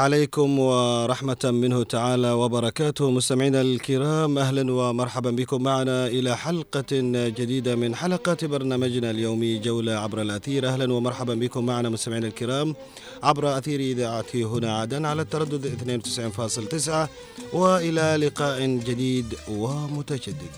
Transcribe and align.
عليكم 0.00 0.58
ورحمة 0.58 1.44
منه 1.44 1.82
تعالى 1.82 2.30
وبركاته. 2.32 3.10
مستمعينا 3.10 3.60
الكرام 3.60 4.38
أهلا 4.38 4.72
ومرحبا 4.72 5.30
بكم 5.30 5.62
معنا 5.62 6.06
إلى 6.06 6.36
حلقة 6.36 6.92
جديدة 7.38 7.76
من 7.76 7.94
حلقات 7.94 8.44
برنامجنا 8.44 9.10
اليومي 9.10 9.58
جولة 9.58 9.92
عبر 9.92 10.22
الأثير. 10.22 10.68
أهلا 10.68 10.92
ومرحبا 10.92 11.34
بكم 11.34 11.66
معنا 11.66 11.88
مستمعينا 11.88 12.26
الكرام 12.26 12.74
عبر 13.22 13.58
أثير 13.58 13.80
إذاعة 13.80 14.32
هنا 14.34 14.78
عدن 14.78 15.04
على 15.04 15.22
التردد 15.22 15.66
92.9 15.66 17.08
وإلى 17.52 18.26
لقاء 18.26 18.66
جديد 18.66 19.34
ومتجدد. 19.48 20.52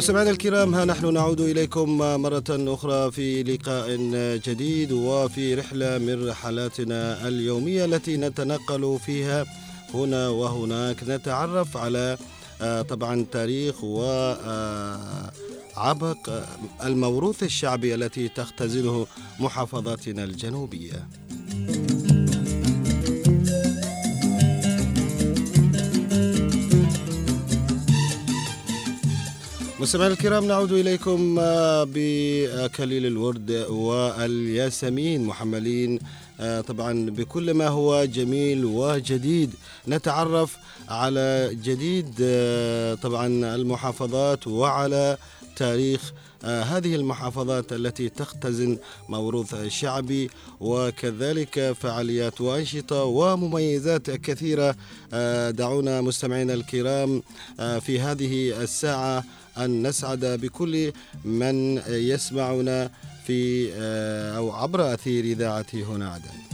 مستمعينا 0.00 0.30
الكرام 0.30 0.74
ها 0.74 0.84
نحن 0.84 1.14
نعود 1.14 1.40
إليكم 1.40 1.98
مرة 1.98 2.44
أخرى 2.48 3.10
في 3.10 3.42
لقاء 3.42 3.96
جديد 4.46 4.92
وفي 4.92 5.54
رحلة 5.54 5.98
من 5.98 6.28
رحلاتنا 6.28 7.28
اليومية 7.28 7.84
التي 7.84 8.16
نتنقل 8.16 8.98
فيها 9.06 9.46
هنا 9.94 10.28
وهناك. 10.28 10.96
نتعرف 11.08 11.76
على 11.76 12.18
طبعا 12.88 13.26
تاريخ 13.32 13.84
وعبق 13.84 14.10
الموروث 16.84 17.42
الشعبي 17.42 17.94
التي 17.94 18.28
تختزنه 18.28 19.06
محافظاتنا 19.40 20.24
الجنوبية. 20.24 21.08
مستمعينا 29.80 30.12
الكرام 30.14 30.44
نعود 30.44 30.72
إليكم 30.72 31.34
بكليل 31.84 33.06
الورد 33.06 33.50
والياسمين 33.70 35.24
محملين 35.24 35.98
طبعا 36.68 37.10
بكل 37.10 37.54
ما 37.54 37.68
هو 37.68 38.04
جميل 38.04 38.64
وجديد. 38.64 39.54
نتعرف 39.88 40.56
على 40.88 41.50
جديد 41.64 42.14
طبعا 43.02 43.26
المحافظات 43.54 44.46
وعلى 44.46 45.16
تاريخ 45.56 46.12
هذه 46.44 46.94
المحافظات 46.94 47.72
التي 47.72 48.08
تختزن 48.08 48.78
موروث 49.08 49.66
شعبي 49.68 50.30
وكذلك 50.60 51.72
فعاليات 51.72 52.40
وأنشطة 52.40 53.04
ومميزات 53.04 54.10
كثيرة 54.10 54.76
دعونا 55.50 56.00
مستمعينا 56.00 56.54
الكرام 56.54 57.22
في 57.80 58.00
هذه 58.00 58.62
الساعة 58.62 59.24
أن 59.58 59.86
نسعد 59.86 60.24
بكل 60.24 60.92
من 61.24 61.82
يسمعنا 61.88 62.90
في 63.26 63.72
أو 64.36 64.52
عبر 64.52 64.94
أثير 64.94 65.24
إذاعة 65.24 65.66
هنا 65.74 66.10
عدن. 66.10 66.49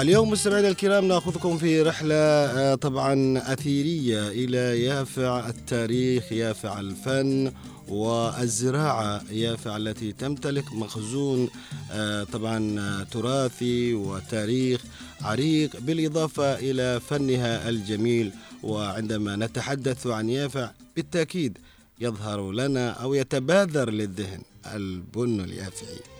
اليوم 0.00 0.30
مستمعينا 0.30 0.68
الكرام 0.68 1.04
نأخذكم 1.04 1.58
في 1.58 1.82
رحلة 1.82 2.74
طبعا 2.74 3.38
أثيرية 3.52 4.28
إلى 4.28 4.84
يافع 4.84 5.48
التاريخ 5.48 6.32
يافع 6.32 6.80
الفن 6.80 7.52
والزراعة. 7.88 9.22
يافع 9.30 9.76
التي 9.76 10.12
تمتلك 10.12 10.72
مخزون 10.72 11.48
طبعا 12.32 13.04
تراثي 13.04 13.94
وتاريخ 13.94 14.84
عريق 15.20 15.80
بالإضافة 15.80 16.54
إلى 16.54 17.00
فنها 17.00 17.68
الجميل. 17.68 18.32
وعندما 18.62 19.36
نتحدث 19.36 20.06
عن 20.06 20.28
يافع 20.28 20.70
بالتأكيد 20.96 21.58
يظهر 22.00 22.52
لنا 22.52 22.90
أو 22.90 23.14
يتبادر 23.14 23.90
للذهن 23.90 24.42
البن 24.74 25.40
اليافعي. 25.40 26.17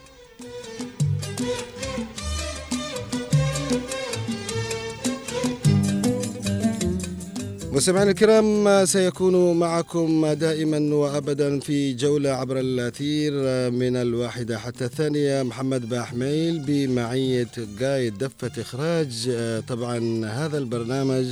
مستمعينا 7.78 8.10
الكرام 8.10 8.84
سيكون 8.84 9.58
معكم 9.58 10.26
دائما 10.32 10.94
وابدا 10.94 11.60
في 11.60 11.94
جولة 11.94 12.30
عبر 12.30 12.60
الأثير 12.60 13.32
من 13.70 13.96
الواحدة 13.96 14.58
حتى 14.58 14.84
الثانية 14.84 15.42
محمد 15.42 15.88
باحميل 15.88 16.58
بمعية 16.58 17.48
قايد 17.80 18.18
دفة 18.18 18.62
إخراج 18.62 19.30
طبعا 19.68 20.26
هذا 20.26 20.58
البرنامج 20.58 21.26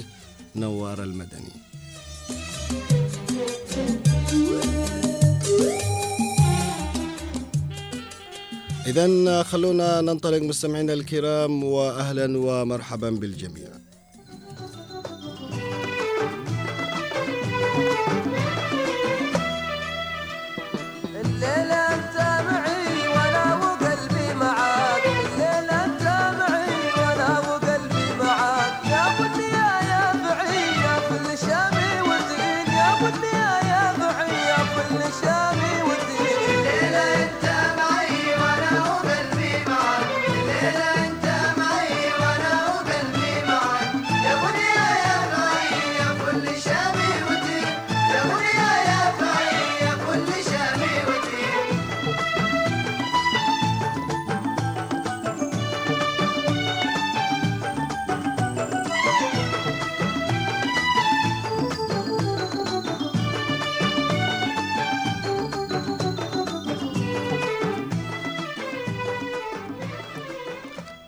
نوار 0.57 1.03
المدني. 1.03 1.53
إذا 8.87 9.43
خلونا 9.43 10.01
ننطلق 10.01 10.43
مستمعينا 10.43 10.93
الكرام 10.93 11.65
وأهلا 11.65 12.39
ومرحبا 12.39 13.11
بالجميع. 13.11 13.86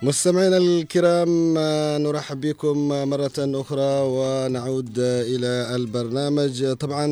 مستمعينا 0.08 0.56
الكرام 0.56 1.54
نرحب 2.02 2.40
بكم 2.40 2.88
مرة 2.88 3.38
أخرى 3.38 3.92
ونعود 4.16 4.98
إلى 4.98 5.76
البرنامج. 5.76 6.72
طبعا 6.72 7.06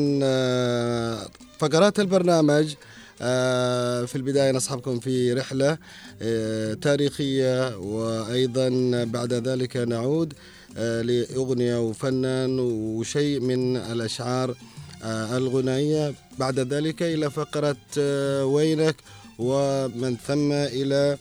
فقرات 1.58 2.00
البرنامج 2.00 2.74
في 4.08 4.12
البداية 4.16 4.52
نصحبكم 4.52 5.00
في 5.00 5.32
رحلة 5.32 5.78
تاريخية 6.74 7.76
وأيضا 7.78 8.68
بعد 9.04 9.32
ذلك 9.32 9.76
نعود 9.76 10.32
لأغنية 10.76 11.88
وفنان 11.88 12.58
وشيء 12.60 13.40
من 13.40 13.76
الأشعار 13.76 14.54
الغنائية. 15.38 16.14
بعد 16.38 16.58
ذلك 16.60 17.02
إلى 17.02 17.30
فقرة 17.30 17.76
وينك 18.44 18.96
ومن 19.38 20.16
ثم 20.26 20.52
إلى 20.52 21.18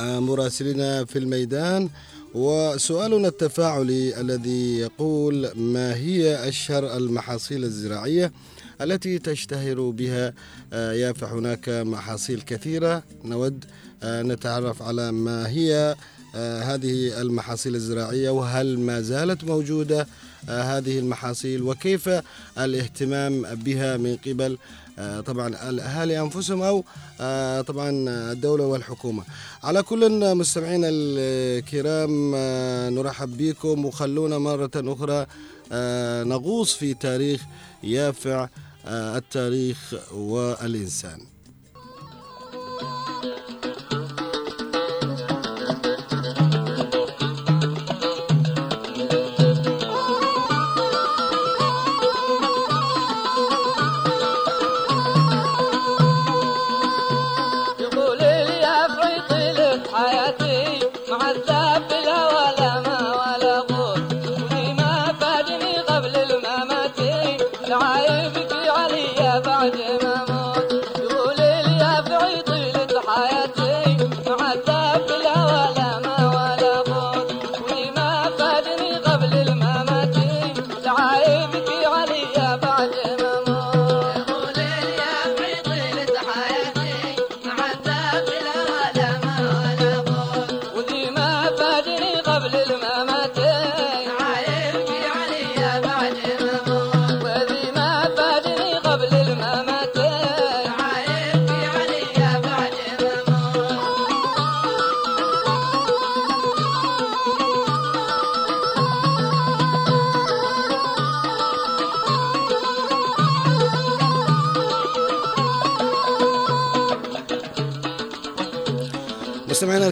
مراسلنا 0.00 1.04
في 1.04 1.18
الميدان 1.18 1.88
وسؤالنا 2.34 3.28
التفاعلي 3.28 4.20
الذي 4.20 4.78
يقول 4.78 5.50
ما 5.56 5.94
هي 5.94 6.48
أشهر 6.48 6.96
المحاصيل 6.96 7.64
الزراعية 7.64 8.32
التي 8.80 9.18
تشتهر 9.18 9.90
بها؟ 9.90 10.32
يافع 10.72 11.32
هناك 11.32 11.68
محاصيل 11.68 12.40
كثيرة. 12.40 13.02
نود 13.24 13.64
نتعرف 14.04 14.82
على 14.82 15.12
ما 15.12 15.48
هي 15.48 15.96
هذه 16.34 17.20
المحاصيل 17.20 17.74
الزراعية 17.74 18.30
وهل 18.30 18.78
ما 18.78 19.00
زالت 19.00 19.44
موجودة 19.44 20.06
هذه 20.48 20.98
المحاصيل 20.98 21.62
وكيف 21.62 22.10
الاهتمام 22.58 23.42
بها 23.42 23.96
من 23.96 24.16
قبل؟ 24.26 24.58
طبعا 25.26 25.68
الأهالي 25.68 26.20
أنفسهم 26.20 26.62
أو 26.62 26.84
طبعا 27.62 27.90
الدولة 28.32 28.64
والحكومة. 28.64 29.22
على 29.62 29.82
كل 29.82 30.34
مستمعينا 30.34 30.88
الكرام 30.90 32.34
نرحب 32.94 33.36
بكم 33.36 33.84
وخلونا 33.84 34.38
مرة 34.38 34.70
أخرى 34.76 35.26
نغوص 36.28 36.74
في 36.74 36.94
تاريخ 36.94 37.42
يافع 37.82 38.48
التاريخ 38.86 39.94
والإنسان. 40.14 41.20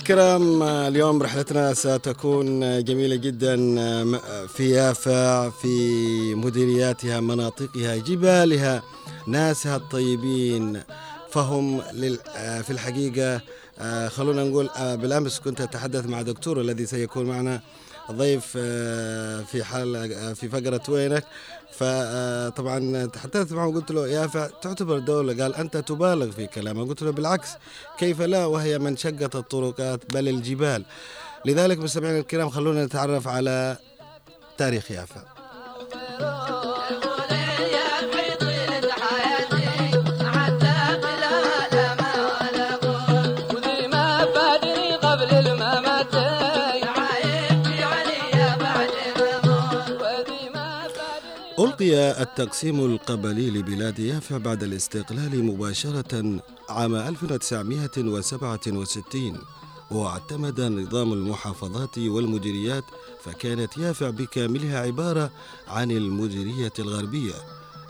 الكرام 0.05 0.63
اليوم 0.63 1.23
رحلتنا 1.23 1.75
ستكون 1.75 2.85
جميلة 2.85 3.17
جدا 3.17 3.57
في 4.47 4.71
يافع 4.71 5.51
في 5.51 6.35
مديرياتها 6.35 7.21
مناطقها 7.21 7.97
جبالها 7.97 8.83
ناسها 9.27 9.77
الطيبين. 9.77 10.81
فهم 11.31 11.81
في 12.63 12.71
الحقيقة 12.71 13.41
خلونا 14.09 14.45
نقول 14.45 14.69
بالأمس 14.79 15.39
كنت 15.39 15.61
أتحدث 15.61 16.07
مع 16.07 16.23
دكتور 16.23 16.61
الذي 16.61 16.87
سيكون 16.87 17.27
معنا. 17.27 17.61
ضيف 18.13 18.47
في 19.47 19.65
حال 19.65 20.37
في 20.37 20.49
فقرة 20.49 20.83
وينك؟ 20.89 21.25
فطبعا 21.73 23.07
تحدثت 23.07 23.53
معه 23.53 23.67
وقلت 23.67 23.91
له 23.91 24.09
يافع 24.09 24.47
تعتبر 24.63 24.99
دولة؟ 24.99 25.43
قال 25.43 25.55
أنت 25.55 25.77
تبالغ 25.77 26.31
في 26.31 26.47
كلامه. 26.47 26.87
قلت 26.89 27.03
له 27.03 27.11
بالعكس 27.11 27.49
كيف 27.99 28.21
لا؟ 28.21 28.45
وهي 28.47 28.79
من 28.79 28.97
شقت 28.97 29.37
الطرقات 29.37 30.15
بل 30.15 30.29
الجبال. 30.29 30.85
لذلك 31.45 31.79
مستمعينا 31.79 32.19
الكرام 32.19 32.51
خلونا 32.51 32.85
نتعرف 32.85 33.29
على 33.29 33.77
تاريخ 34.59 34.91
يافع 34.91 35.23
ألقي 51.85 52.23
التقسيم 52.23 52.85
القبلي 52.85 53.51
لبلاد 53.51 53.99
يافع 53.99 54.37
بعد 54.37 54.63
الاستقلال 54.63 55.45
مباشرة 55.45 56.41
عام 56.69 56.95
1967 56.95 59.39
واعتمد 59.91 60.61
نظام 60.61 61.13
المحافظات 61.13 61.99
والمديريات 61.99 62.85
فكانت 63.25 63.79
يافع 63.79 64.11
بكاملها 64.11 64.81
عبارة 64.81 65.31
عن 65.69 65.91
المديرية 65.91 66.73
الغربية. 66.79 67.35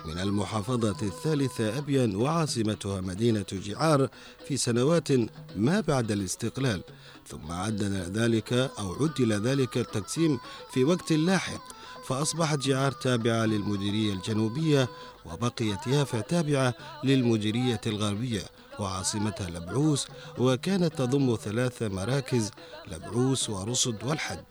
من 0.04 0.18
المحافظة 0.18 0.96
الثالثة 1.02 1.78
أبين 1.78 2.16
وعاصمتها 2.16 3.00
مدينة 3.00 3.46
جعار 3.52 4.08
في 4.48 4.56
سنوات 4.56 5.08
ما 5.56 5.80
بعد 5.80 6.12
الاستقلال 6.12 6.82
ثم 7.28 7.52
عدل 7.52 7.94
ذلك 7.94 8.52
أو 8.52 8.94
عدل 8.94 9.32
ذلك 9.32 9.78
التقسيم 9.78 10.38
في 10.72 10.84
وقت 10.84 11.12
لاحق. 11.12 11.83
فأصبحت 12.06 12.58
جعار 12.58 12.92
تابعة 12.92 13.44
للمديرية 13.44 14.12
الجنوبية 14.12 14.88
وبقيت 15.24 15.86
يافع 15.86 16.20
تابعة 16.20 16.74
للمديرية 17.04 17.80
الغربية 17.86 18.42
وعاصمتها 18.78 19.50
لبعوس 19.50 20.06
وكانت 20.38 20.94
تضم 20.98 21.36
ثلاث 21.44 21.82
مراكز 21.82 22.50
لبعوس 22.92 23.50
ورصد 23.50 24.04
والحد. 24.04 24.44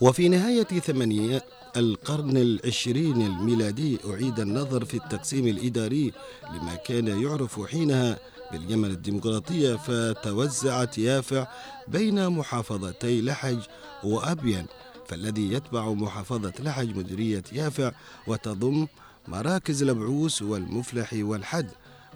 وفي 0.00 0.28
نهاية 0.28 0.64
ثمانية 0.64 1.44
القرن 1.76 2.36
العشرين 2.36 3.22
الميلادي 3.22 3.98
أعيد 4.10 4.40
النظر 4.40 4.84
في 4.84 4.96
التقسيم 4.96 5.46
الإداري 5.46 6.12
لما 6.52 6.74
كان 6.74 7.22
يعرف 7.22 7.60
حينها 7.70 8.18
باليمن 8.52 8.90
الديمقراطية 8.90 9.74
فتوزعت 9.74 10.98
يافع 10.98 11.46
بين 11.88 12.28
محافظتي 12.28 13.22
لحج 13.22 13.58
وأبين. 14.04 14.66
فالذي 15.08 15.52
يتبع 15.52 15.92
محافظة 15.92 16.52
لحج 16.58 16.96
مديرية 16.96 17.42
يافع 17.52 17.92
وتضم 18.26 18.86
مراكز 19.28 19.82
البعوس 19.82 20.42
والمفلح 20.42 21.10
والحد 21.12 21.66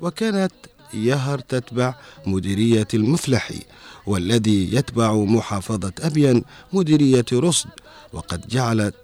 وكانت 0.00 0.52
يهر 0.94 1.38
تتبع 1.38 1.94
مديرية 2.26 2.88
المفلح 2.94 3.52
والذي 4.06 4.74
يتبع 4.74 5.14
محافظة 5.14 5.92
أبين 6.00 6.44
مديرية 6.72 7.24
رصد 7.32 7.68
وقد 8.12 8.48
جعلت 8.48 8.94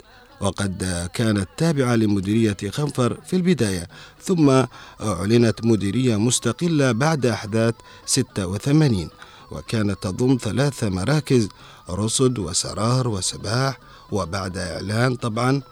وقد 0.41 1.09
كانت 1.15 1.49
تابعة 1.57 1.95
لمديرية 1.97 2.57
خنفر 2.71 3.21
في 3.27 3.37
البداية 3.37 3.89
ثم 4.23 4.65
أعلنت 5.01 5.65
مديرية 5.65 6.17
مستقلة 6.17 6.93
بعد 6.93 7.27
أحداث 7.27 7.75
86 8.07 9.09
وكانت 9.51 10.03
تضم 10.03 10.39
ثلاث 10.41 10.85
مراكز 10.85 11.49
رصد 11.91 12.39
وسرار 12.39 13.09
وسباح 13.09 13.79
وبعد 14.13 14.59
إعلان 14.59 15.17
طبعا. 15.17 15.63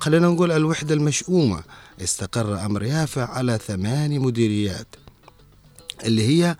خلينا 0.00 0.28
نقول 0.28 0.52
الوحدة 0.52 0.94
المشؤومة. 0.94 1.62
استقر 2.02 2.64
أمر 2.66 2.82
يافع 2.82 3.30
على 3.30 3.58
ثمان 3.66 4.20
مديريات 4.20 4.86
اللي 6.04 6.22
هي 6.28 6.56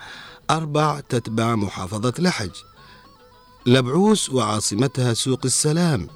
أربع 0.50 1.00
تتبع 1.00 1.54
محافظة 1.54 2.14
لحج 2.18 2.50
لبعوس 3.66 4.30
وعاصمتها 4.30 5.14
سوق 5.14 5.40
السلام 5.44 6.08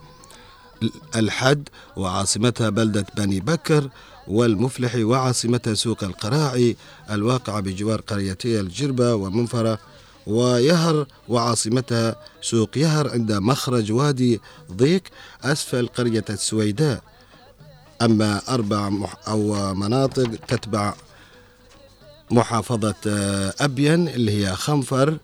الحد 1.16 1.68
وعاصمتها 1.96 2.68
بلدة 2.68 3.06
بني 3.16 3.40
بكر 3.40 3.88
والمفلح 4.28 4.94
وعاصمتها 4.96 5.74
سوق 5.74 6.04
القراعي 6.04 6.76
الواقعة 7.10 7.60
بجوار 7.60 8.00
قريتي 8.00 8.60
الجربة 8.60 9.14
ومنفرة. 9.14 9.78
ويهر 10.30 11.06
وعاصمتها 11.28 12.16
سوق 12.42 12.78
يهر 12.78 13.10
عند 13.10 13.32
مخرج 13.32 13.92
وادي 13.92 14.40
ضيق 14.72 15.02
أسفل 15.44 15.86
قرية 15.86 16.24
السويداء 16.30 17.02
أما 18.02 18.40
أربع 18.48 18.90
أو 19.28 19.74
مناطق 19.74 20.30
تتبع 20.48 20.94
محافظة 22.30 22.94
أبين 23.60 24.08
اللي 24.08 24.46
هي 24.46 24.54
خنفر 24.54 25.18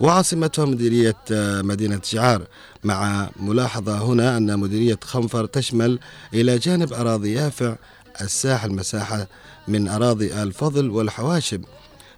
وعاصمتها 0.00 0.64
مديرية 0.64 1.16
مدينة 1.62 2.00
جعار 2.12 2.42
مع 2.84 3.30
ملاحظة 3.40 3.98
هنا 4.04 4.36
أن 4.36 4.58
مديرية 4.58 4.98
خنفر 5.04 5.46
تشمل 5.46 5.98
إلى 6.34 6.58
جانب 6.58 6.92
أراضي 6.92 7.32
يافع 7.32 7.76
الساحل 8.20 8.72
مساحة 8.72 9.26
من 9.68 9.88
أراضي 9.88 10.42
الفضل 10.42 10.90
والحواشب 10.90 11.64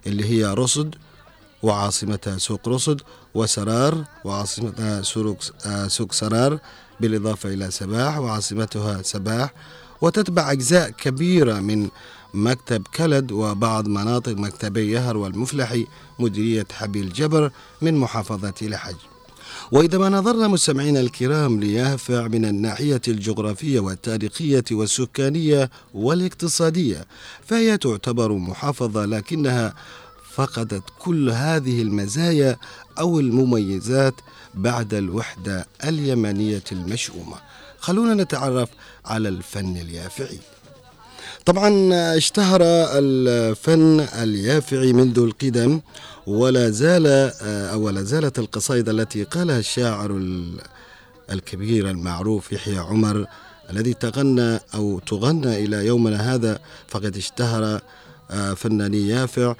اللي 0.07 0.25
هي 0.25 0.53
رصد 0.53 0.95
وعاصمتها 1.63 2.37
سوق 2.37 2.69
رصد 2.69 3.01
وسرار 3.35 4.03
وعاصمتها 4.25 5.01
سوق, 5.01 5.37
سوق 5.87 6.11
سرار 6.13 6.59
بالإضافة 6.99 7.53
إلى 7.53 7.71
سباح 7.71 8.17
وعاصمتها 8.17 9.01
سباح 9.01 9.53
وتتبع 10.01 10.51
أجزاء 10.51 10.89
كبيرة 10.89 11.59
من 11.59 11.89
مكتب 12.33 12.83
كلد 12.95 13.31
وبعض 13.31 13.87
مناطق 13.87 14.31
مكتبي 14.37 14.91
يهر 14.91 15.17
والمفلحي 15.17 15.87
مديرية 16.19 16.65
حبيل 16.71 17.13
جبر 17.13 17.51
من 17.81 17.97
محافظة 17.97 18.53
لحج 18.61 18.95
وإذا 19.71 19.97
ما 19.97 20.09
نظرنا 20.09 20.47
مستمعينا 20.47 20.99
الكرام 20.99 21.59
ليافع 21.59 22.27
من 22.27 22.45
الناحية 22.45 23.01
الجغرافية 23.07 23.79
والتاريخية 23.79 24.63
والسكانية 24.71 25.69
والاقتصادية 25.93 27.05
فهي 27.45 27.77
تعتبر 27.77 28.31
محافظة 28.33 29.05
لكنها 29.05 29.73
فقدت 30.35 30.83
كل 30.99 31.29
هذه 31.29 31.81
المزايا 31.81 32.57
أو 32.99 33.19
المميزات 33.19 34.13
بعد 34.53 34.93
الوحدة 34.93 35.67
اليمنية 35.83 36.63
المشؤومة. 36.71 37.35
خلونا 37.79 38.23
نتعرف 38.23 38.69
على 39.05 39.29
الفن 39.29 39.77
اليافعي. 39.77 40.39
طبعا 41.45 41.89
اشتهر 42.17 42.61
الفن 42.63 43.99
اليافعي 43.99 44.93
منذ 44.93 45.19
القدم 45.19 45.81
ولا 46.27 46.69
زال 46.69 47.07
أو 47.43 47.89
لا 47.89 48.03
زالت 48.03 48.39
القصائد 48.39 48.89
التي 48.89 49.23
قالها 49.23 49.59
الشاعر 49.59 50.21
الكبير 51.31 51.89
المعروف 51.89 52.51
يحيى 52.51 52.77
عمر 52.77 53.25
الذي 53.69 53.93
تغنى 53.93 54.59
أو 54.75 54.99
تغنى 54.99 55.65
إلى 55.65 55.85
يومنا 55.85 56.33
هذا 56.35 56.59
فقد 56.87 57.17
اشتهر 57.17 57.81
فناني 58.55 59.07
يافع. 59.07 59.49
آه، 59.49 59.55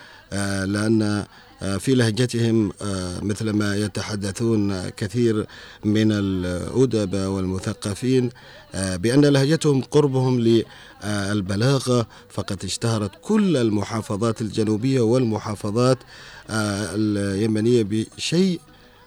لأن 0.66 1.26
آه، 1.64 1.78
في 1.78 1.96
لهجتهم 1.96 2.72
آه، 2.82 3.20
مثل 3.20 3.50
ما 3.50 3.76
يتحدثون 3.76 4.90
كثير 4.90 5.46
من 5.86 6.12
الأدباء 6.12 7.30
والمثقفين 7.30 8.30
بأن 8.74 9.26
لهجتهم 9.26 9.82
قربهم 9.82 10.64
للبلاغة 11.04 12.08
فقد 12.30 12.64
اشتهرت 12.64 13.12
كل 13.22 13.58
المحافظات 13.58 14.42
الجنوبية 14.42 15.02
والمحافظات 15.02 15.98
اليمنية 16.50 17.84
بشيء 17.84 18.60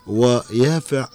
ويافع 0.06 1.09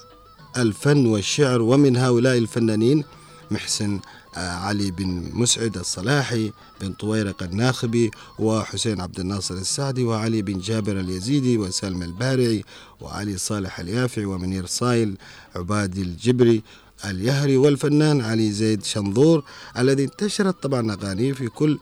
الفن 0.57 1.05
والشعر 1.05 1.61
ومن 1.61 1.97
هؤلاء 1.97 2.37
الفنانين 2.37 3.03
محسن 3.51 3.95
آه، 3.95 4.20
علي 4.35 4.91
بن 4.91 5.29
مسعد 5.33 5.77
الصلاحي 5.77 6.51
بن 6.81 6.93
طويرق 6.93 7.43
الناخبي 7.43 8.11
وحسين 8.39 9.01
عبد 9.01 9.19
الناصر 9.19 9.55
السعدي 9.55 10.03
وعلي 10.03 10.41
بن 10.41 10.59
جابر 10.59 10.99
اليزيدي 10.99 11.57
وسلم 11.57 12.03
البارعي 12.03 12.63
وعلي 13.01 13.37
صالح 13.37 13.79
اليافعي 13.79 14.25
ومنير 14.25 14.65
صايل 14.65 15.17
عبادي 15.55 16.01
الجبري 16.01 16.63
اليهري 17.05 17.57
والفنان 17.57 18.21
علي 18.21 18.51
زيد 18.51 18.83
شنظور 18.83 19.43
الذي 19.77 20.03
انتشرت 20.03 20.63
طبعا 20.63 20.93
أغانيه 20.93 21.33
في 21.33 21.47
كل 21.47 21.79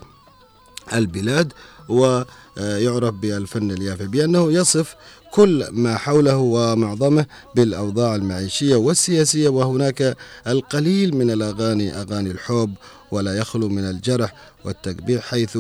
البلاد 0.94 1.54
ويعرف 1.90 3.14
بالفن 3.14 3.72
اليافع 3.72 4.06
بأنه 4.06 4.52
يصف 4.52 4.96
كل 5.32 5.68
ما 5.72 5.98
حوله 5.98 6.38
ومعظمه 6.38 7.26
بالأوضاع 7.56 8.16
المعيشية 8.16 8.76
والسياسية 8.76 9.50
وهناك 9.50 10.18
القليل 10.48 11.16
من 11.16 11.32
الأغاني 11.32 11.94
أغاني 12.02 12.32
الحب 12.32 12.74
ولا 13.12 13.38
يخلو 13.38 13.70
من 13.70 13.84
الجرح 13.90 14.34
والتقبيح 14.66 15.24
حيث 15.24 15.58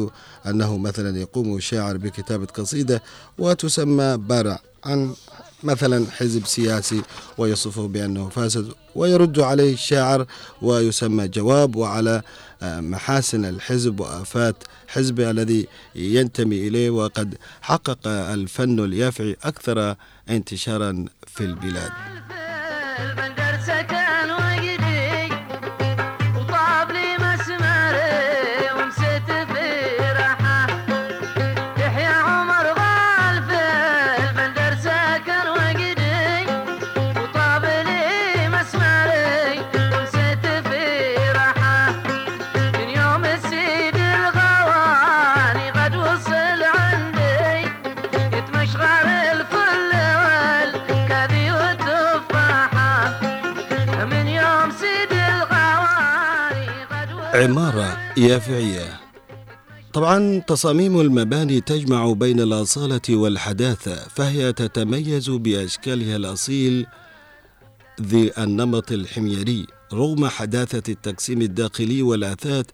أنه 0.47 0.77
مثلا 0.77 1.17
يقوم 1.19 1.57
الشاعر 1.57 1.97
بكتابة 1.97 2.45
قصيدة 2.45 3.03
وتسمى 3.37 4.17
برع 4.17 4.59
عن 4.85 5.13
مثلا 5.63 6.05
حزب 6.11 6.45
سياسي 6.45 7.01
ويصفه 7.37 7.87
بأنه 7.87 8.29
فاسد 8.29 8.73
ويرد 8.95 9.39
عليه 9.39 9.73
الشاعر 9.73 10.25
ويسمى 10.61 11.27
جواب 11.27 11.75
وعلى 11.75 12.21
محاسن 12.61 13.45
الحزب 13.45 13.99
وآفات 13.99 14.55
حزبه 14.87 15.31
الذي 15.31 15.67
ينتمي 15.95 16.67
إليه 16.67 16.89
وقد 16.89 17.35
حقق 17.61 18.07
الفن 18.07 18.79
اليافعي 18.79 19.37
أكثر 19.43 19.95
انتشارا 20.29 21.05
في 21.27 21.43
البلاد. 21.43 21.91
عمارة 57.39 57.97
يافعية. 58.17 58.99
طبعا 59.93 60.39
تصاميم 60.39 61.01
المباني 61.01 61.61
تجمع 61.61 62.11
بين 62.11 62.39
الأصالة 62.39 63.01
والحداثة 63.09 63.95
فهي 63.95 64.53
تتميز 64.53 65.29
بأشكالها 65.29 66.15
الأصيل 66.15 66.85
ذي 68.01 68.31
النمط 68.37 68.91
الحميري. 68.91 69.67
رغم 69.93 70.27
حداثة 70.27 70.91
التقسيم 70.91 71.41
الداخلي 71.41 72.01
والآثاث 72.01 72.65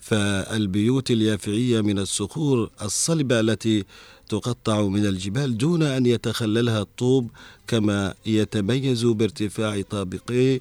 فالبيوت 0.00 1.10
اليافعية 1.10 1.80
من 1.80 1.98
الصخور 1.98 2.70
الصلبة 2.82 3.40
التي 3.40 3.84
تقطع 4.28 4.82
من 4.82 5.06
الجبال 5.06 5.58
دون 5.58 5.82
أن 5.82 6.06
يتخللها 6.06 6.80
الطوب 6.80 7.30
كما 7.66 8.14
يتميز 8.26 9.04
بارتفاع 9.04 9.80
طابقيه 9.90 10.60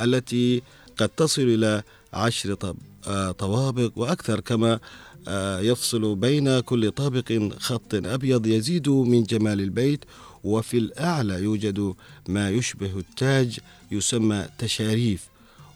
التي 0.00 0.62
قد 0.96 1.08
تصل 1.08 1.42
إلى 1.42 1.82
عشر 2.12 2.74
آه، 3.06 3.30
طوابق 3.30 3.90
وأكثر 3.96 4.40
كما 4.40 4.80
آه، 5.28 5.60
يفصل 5.60 6.16
بين 6.16 6.60
كل 6.60 6.90
طابق 6.90 7.52
خط 7.58 7.94
أبيض 7.94 8.46
يزيد 8.46 8.88
من 8.88 9.22
جمال 9.22 9.60
البيت 9.60 10.04
وفي 10.44 10.78
الأعلى 10.78 11.34
يوجد 11.34 11.94
ما 12.28 12.50
يشبه 12.50 12.98
التاج 12.98 13.58
يسمى 13.90 14.46
تشاريف. 14.58 15.28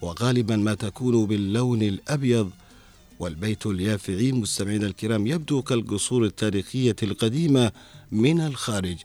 وغالبا 0.03 0.57
ما 0.57 0.75
تكون 0.75 1.27
باللون 1.27 1.83
الأبيض. 1.83 2.51
والبيت 3.19 3.67
اليافعي 3.67 4.33
مستمعينا 4.33 4.87
الكرام 4.87 5.27
يبدو 5.27 5.63
كالقصور 5.63 6.25
التاريخية 6.25 6.97
القديمة 7.03 7.73
من 8.13 8.41
الخارج. 8.41 8.97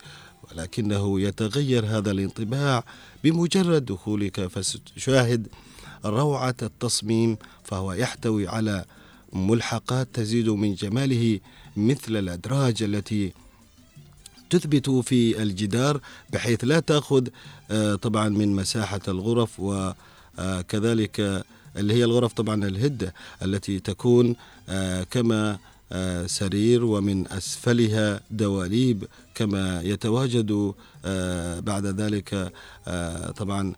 ولكنه 0.52 1.22
يتغير 1.22 1.86
هذا 1.86 2.12
الانطباع 2.12 2.84
بمجرد 3.24 3.86
دخولك 3.86 4.48
فستشاهد 4.48 5.48
روعة 6.05 6.55
التصميم 6.62 7.38
فهو 7.63 7.93
يحتوي 7.93 8.48
على 8.48 8.86
ملحقات 9.34 10.08
تزيد 10.13 10.50
من 10.50 10.75
جماله 10.75 11.39
مثل 11.77 12.17
الأدراج 12.17 12.84
التي 12.84 13.34
تثبت 14.50 14.89
في 14.89 15.43
الجدار 15.43 16.01
بحيث 16.34 16.63
لا 16.63 16.79
تأخذ 16.79 17.27
آه، 17.72 17.96
طبعا 17.96 18.29
من 18.29 18.55
مساحة 18.55 19.01
الغرف 19.08 19.60
وكذلك 19.60 21.20
آه، 21.20 21.43
اللي 21.77 21.93
هي 21.93 22.03
الغرف 22.03 22.34
طبعا 22.34 22.67
الهدة 22.67 23.13
التي 23.43 23.79
تكون 23.79 24.36
آه، 24.70 25.03
كما 25.03 25.58
سرير 26.25 26.86
ومن 26.86 27.27
أسفلها 27.27 28.22
دواليب 28.31 29.08
كما 29.36 29.81
يتواجد 29.81 30.74
بعد 31.65 31.86
ذلك 31.86 32.51
طبعا 33.38 33.74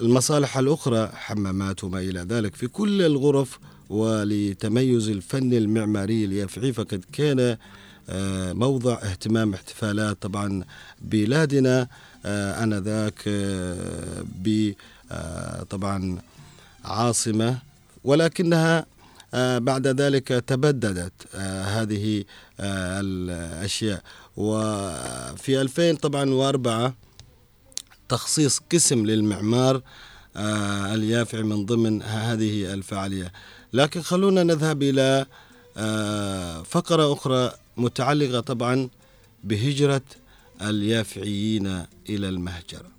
المصالح 0.00 0.58
الأخرى 0.58 1.10
حمامات 1.14 1.84
وما 1.84 1.98
إلى 1.98 2.20
ذلك. 2.20 2.54
في 2.54 2.66
كل 2.66 3.02
الغرف 3.02 3.58
ولتميز 3.90 5.08
الفن 5.08 5.52
المعماري 5.52 6.24
اليافعي 6.24 6.72
فقد 6.72 7.04
كان 7.12 7.56
آه، 8.08 8.52
موضع 8.52 8.94
اهتمام 8.94 9.54
احتفالات 9.54 10.22
طبعا 10.22 10.64
بلادنا 11.00 11.88
آه، 12.26 12.64
آنذاك 12.64 13.22
آه، 13.28 14.24
ب 14.44 14.72
طبعا 15.70 16.18
عاصمة 16.84 17.58
ولكنها 18.04 18.86
بعد 19.58 19.86
ذلك 19.86 20.28
تبددت 20.28 21.12
هذه 21.36 22.24
الأشياء. 22.60 24.02
وفي 24.36 25.60
2000 25.60 25.94
طبعا 25.96 26.30
وأربعة 26.30 26.94
تخصيص 28.08 28.60
قسم 28.72 29.06
للمعمار 29.06 29.82
آه، 30.36 30.94
اليافعي 30.94 31.42
من 31.42 31.66
ضمن 31.66 32.02
هذه 32.02 32.74
الفعالية 32.74 33.32
لكن 33.72 34.02
خلونا 34.02 34.42
نذهب 34.42 34.82
إلى 34.82 35.26
آه، 35.76 36.62
فقرة 36.62 37.12
أخرى 37.12 37.52
متعلقة 37.76 38.40
طبعا 38.40 38.88
بهجرة 39.44 40.02
اليافعيين 40.62 41.66
إلى 42.08 42.28
المهجر. 42.28 42.95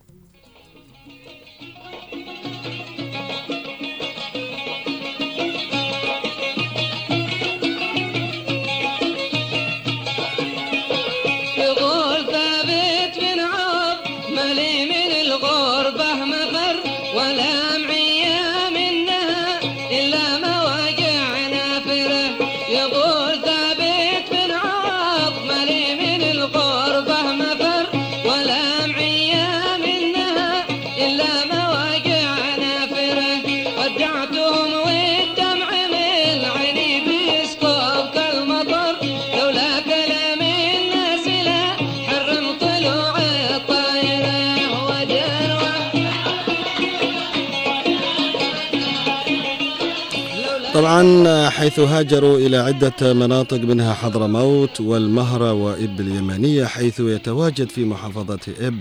طبعا 50.87 51.49
حيث 51.49 51.79
هاجروا 51.79 52.37
إلى 52.37 52.57
عدة 52.57 53.13
مناطق 53.13 53.57
منها 53.57 53.93
حضرموت 53.93 54.81
والمهرة 54.81 55.53
وإب 55.53 55.99
اليمنية 55.99 56.65
حيث 56.65 56.99
يتواجد 56.99 57.69
في 57.69 57.85
محافظة 57.85 58.39
إب 58.59 58.79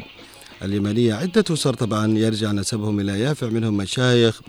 اليمنية 0.63 1.15
عدة 1.15 1.45
أسر 1.51 1.75
طبعا 1.75 2.19
يرجع 2.19 2.53
نسبهم 2.53 3.01
إلى 3.01 3.21
يافع 3.21 3.47
منهم 3.47 3.77
مشايخ 3.77 4.41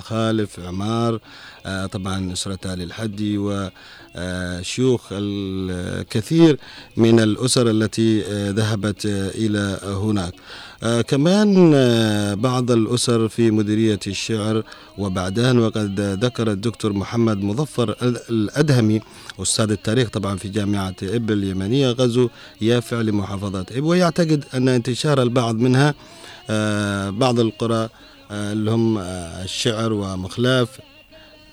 خالف 0.00 0.60
عمار 0.60 1.18
آه، 1.66 1.86
طبعا 1.86 2.32
أسرة 2.32 2.58
آل 2.64 2.82
الحدي 2.82 3.38
وشيوخ 3.38 5.02
الكثير 5.12 6.58
من 6.96 7.20
الأسر 7.20 7.70
التي 7.70 8.24
آه، 8.26 8.50
ذهبت 8.50 9.06
إلى 9.34 9.80
هناك. 9.84 10.32
آه 10.34 10.71
كمان 10.82 11.72
آه 11.74 12.34
بعض 12.34 12.70
الأسر 12.70 13.28
في 13.28 13.50
مديرية 13.50 14.00
الشعر 14.06 14.62
وبعدان 14.98 15.58
وقد 15.58 16.00
ذكر 16.00 16.50
الدكتور 16.50 16.92
محمد 16.92 17.42
مظفر 17.42 17.96
الأدهمي 18.30 19.00
أستاذ 19.42 19.70
التاريخ 19.70 20.08
طبعا 20.08 20.36
في 20.36 20.48
جامعة 20.48 20.94
إب 21.02 21.30
اليمنية 21.30 21.90
غزو 21.90 22.28
يافع 22.60 23.00
لمحافظة 23.00 23.66
إب 23.72 23.84
ويعتقد 23.84 24.44
أن 24.54 24.68
انتشار 24.68 25.22
البعض 25.22 25.54
منها 25.56 25.94
آه 26.50 27.10
بعض 27.10 27.40
القرى 27.40 27.88
آه 28.30 28.52
اللي 28.52 28.70
هم 28.70 28.98
آه 28.98 29.44
الشعر 29.44 29.92
ومخلاف 29.92 30.68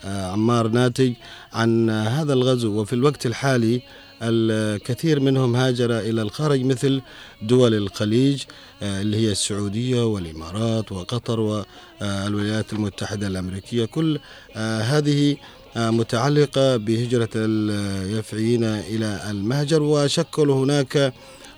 آه 0.06 0.32
عمار 0.32 0.68
ناتج 0.68 1.14
عن 1.54 1.90
هذا 1.90 2.34
الغزو. 2.34 2.82
وفي 2.82 2.94
الوقت 2.94 3.26
الحالي 3.26 3.82
الكثير 4.22 5.20
منهم 5.20 5.56
هاجر 5.56 6.00
إلى 6.00 6.22
الخارج 6.22 6.64
مثل 6.64 7.02
دول 7.42 7.74
الخليج 7.74 8.44
آه، 8.82 9.02
اللي 9.02 9.18
هي 9.18 9.32
السعودية 9.32 10.06
والإمارات 10.06 10.92
وقطر 10.92 11.40
والولايات 11.40 12.74
المتحدة 12.74 13.28
الأمريكية. 13.28 13.86
كل 13.86 14.20
آه، 14.56 14.82
هذه 14.82 15.36
آه، 15.78 15.90
متعلقة 15.90 16.78
بهجرة 16.78 17.30
اليافعيين 17.36 18.64
إلى 18.64 19.22
المهجر. 19.30 19.84
وشكلوا 19.84 20.66
هناك 20.66 21.14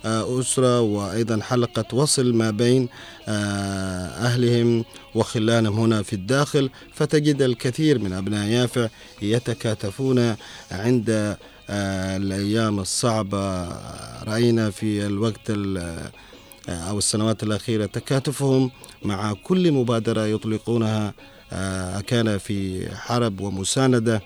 أسرة 0.06 0.82
وأيضا 0.82 1.40
حلقة 1.42 1.96
وصل 1.96 2.34
ما 2.34 2.52
بين 2.52 2.90
أهلهم 3.28 4.86
وخلانهم 5.16 5.80
هنا 5.80 6.04
في 6.04 6.14
الداخل. 6.14 6.70
فتجد 6.94 7.42
الكثير 7.42 8.00
من 8.00 8.14
أبناء 8.14 8.48
يافع 8.48 8.88
يتكاتفون 9.22 10.36
عند 10.72 11.38
الأيام 11.72 12.80
الصعبة 12.80 13.68
رأينا 14.24 14.70
في 14.70 15.06
الوقت 15.06 15.50
آه، 15.50 16.12
أو 16.70 16.98
السنوات 16.98 17.44
الأخيرة 17.44 17.86
تكاتفهم 17.86 18.72
مع 19.06 19.34
كل 19.34 19.72
مبادرة 19.72 20.26
يطلقونها 20.26 21.14
آه، 21.54 22.00
كان 22.02 22.38
في 22.38 22.90
حرب 22.96 23.42
ومساندة 23.42 24.22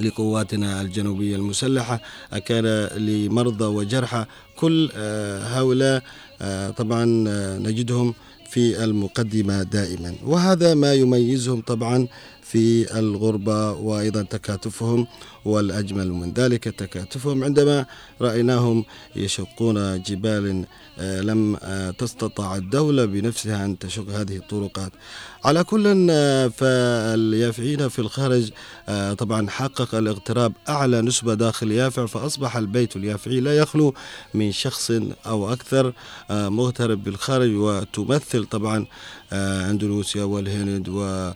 لقواتنا 0.00 0.80
الجنوبية 0.80 1.36
المسلحة 1.36 2.00
كان 2.46 2.64
لمرضى 2.96 3.64
وجرحى 3.64 4.24
كل 4.56 4.90
هؤلاء 5.42 6.02
طبعا 6.76 7.04
نجدهم 7.58 8.14
في 8.50 8.84
المقدمة 8.84 9.62
دائما. 9.62 10.14
وهذا 10.24 10.74
ما 10.74 10.94
يميزهم 10.94 11.60
طبعا 11.60 12.08
في 12.50 12.98
الغربة 12.98 13.72
وأيضا 13.72 14.22
تكاتفهم 14.22 15.06
والأجمل 15.44 16.12
من 16.12 16.32
ذلك 16.32 16.64
تكاتفهم 16.64 17.44
عندما 17.44 17.86
رأيناهم 18.20 18.84
يشقون 19.16 20.02
جبال 20.02 20.64
آه، 20.98 21.20
لم 21.20 21.56
آه، 21.62 21.90
تستطع 21.90 22.56
الدولة 22.56 23.04
بنفسها 23.04 23.64
أن 23.64 23.78
تشق 23.78 24.08
هذه 24.08 24.36
الطرقات 24.36 24.92
على 25.44 25.64
كل 25.64 26.06
آه، 26.10 26.48
فاليافعين 26.48 27.88
في 27.88 27.98
الخارج 27.98 28.50
طبعا 29.18 29.50
حقق 29.50 29.94
الاغتراب 29.94 30.52
أعلى 30.68 31.00
نسبة 31.02 31.34
داخل 31.34 31.72
يافع 31.72 32.06
فأصبح 32.06 32.56
البيت 32.56 32.96
اليافعي 32.96 33.40
لا 33.40 33.56
يخلو 33.56 33.94
من 34.34 34.52
شخص 34.52 34.92
أو 35.26 35.52
أكثر 35.52 35.92
مغترب 36.30 37.04
بالخارج 37.04 37.54
وتمثل 37.54 38.44
طبعا 38.44 38.86
أندونيسيا 39.32 40.24
والهند 40.24 40.88
و 40.88 41.30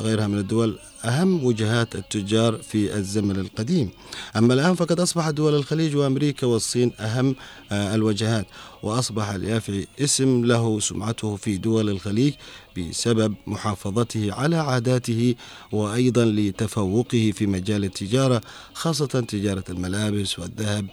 غيرها 0.00 0.26
من 0.26 0.38
الدول 0.38 0.78
أهم 1.04 1.44
وجهات 1.44 1.94
التجار 1.96 2.56
في 2.56 2.96
الزمن 2.96 3.36
القديم. 3.36 3.90
أما 4.36 4.54
الآن 4.54 4.74
فقد 4.74 5.00
أصبحت 5.00 5.34
دول 5.34 5.54
الخليج 5.54 5.96
وأمريكا 5.96 6.46
والصين 6.46 6.92
أهم 7.00 7.36
آه، 7.72 7.94
الوجهات 7.94 8.46
وأصبح 8.82 9.28
اليافعي 9.30 9.86
اسم 10.00 10.44
له 10.44 10.80
سمعته 10.80 11.36
في 11.36 11.56
دول 11.56 11.88
الخليج 11.90 12.34
بسبب 12.78 13.34
محافظته 13.46 14.32
على 14.32 14.56
عاداته 14.56 15.34
وأيضا 15.72 16.24
لتفوقه 16.24 17.32
في 17.34 17.46
مجال 17.46 17.84
التجارة 17.84 18.40
خاصة 18.74 19.06
تجارة 19.06 19.64
الملابس 19.70 20.38
والذهب 20.38 20.86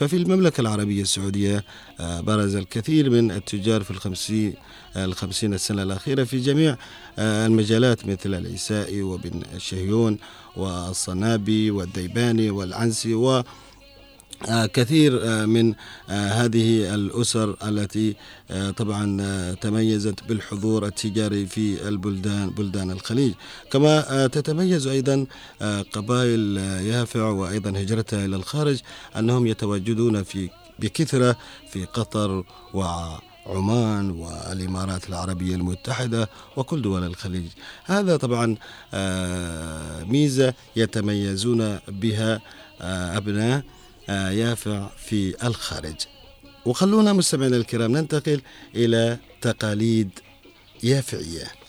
ففي 0.00 0.16
المملكة 0.16 0.60
العربية 0.60 1.02
السعودية 1.02 1.64
آه، 2.00 2.20
برز 2.20 2.56
الكثير 2.56 3.10
من 3.10 3.30
التجار 3.30 3.82
في 3.82 3.90
الخمسين 3.90 4.54
الخمسين 4.96 5.54
السنة 5.54 5.82
الأخيرة 5.82 6.24
في 6.24 6.38
جميع 6.38 6.76
آه، 7.18 7.46
المجالات 7.46 8.06
مثل 8.06 8.34
العيسائي 8.34 9.02
وبن 9.02 9.42
شهيون 9.58 10.18
والصنابي 10.56 11.70
والديباني 11.70 12.50
والعنسي 12.50 13.14
و 13.14 13.30
آه، 13.30 13.44
كثير 14.48 15.20
آه، 15.22 15.46
من 15.46 15.74
هذه 16.08 16.94
الأسر 16.94 17.56
التي 17.64 18.16
طبعا 18.76 19.54
تميزت 19.54 20.24
بالحضور 20.28 20.86
التجاري 20.86 21.46
في 21.46 21.88
البلدان 21.88 22.50
بلدان 22.50 22.90
الخليج. 22.90 23.32
كما 23.72 24.26
تتميز 24.26 24.86
أيضا 24.86 25.26
قبائل 25.92 26.56
يافع 26.86 27.22
وأيضا 27.24 27.70
هجرتها 27.70 28.24
إلى 28.24 28.36
الخارج 28.36 28.78
أنهم 29.16 29.46
يتواجدون 29.46 30.22
في 30.22 30.50
بكثرة 30.78 31.36
في 31.70 31.84
قطر 31.84 32.44
و 32.74 32.82
عمان 33.46 34.10
والإمارات 34.10 35.08
العربية 35.08 35.54
المتحدة 35.54 36.28
وكل 36.56 36.82
دول 36.82 37.04
الخليج. 37.04 37.46
هذا 37.84 38.16
طبعا 38.16 38.56
آه، 38.94 40.04
ميزة 40.04 40.54
يتميزون 40.76 41.78
بها 41.88 42.40
آه، 42.80 43.16
أبناء 43.16 43.56
آه، 43.56 43.62
يافع 44.10 44.88
في 45.06 45.46
الخارج. 45.46 45.96
وخلونا 46.66 47.12
مستمعينا 47.12 47.56
الكرام 47.56 47.92
ننتقل 47.92 48.40
إلى 48.74 49.18
تقاليد 49.40 50.10
يافعية. 50.82 51.60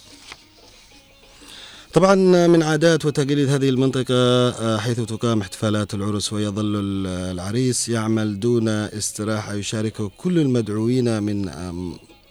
طبعا 1.93 2.15
من 2.47 2.63
عادات 2.63 3.05
وتقاليد 3.05 3.49
هذه 3.49 3.69
المنطقة 3.69 4.15
آه، 4.49 4.77
حيث 4.77 4.99
تقام 4.99 5.41
احتفالات 5.41 5.93
العرس 5.93 6.33
ويظل 6.33 7.05
العريس 7.07 7.89
يعمل 7.89 8.39
دون 8.39 8.67
استراحة 8.67 9.53
يشارك 9.53 10.01
كل 10.17 10.39
المدعوين 10.39 11.23
من 11.23 11.49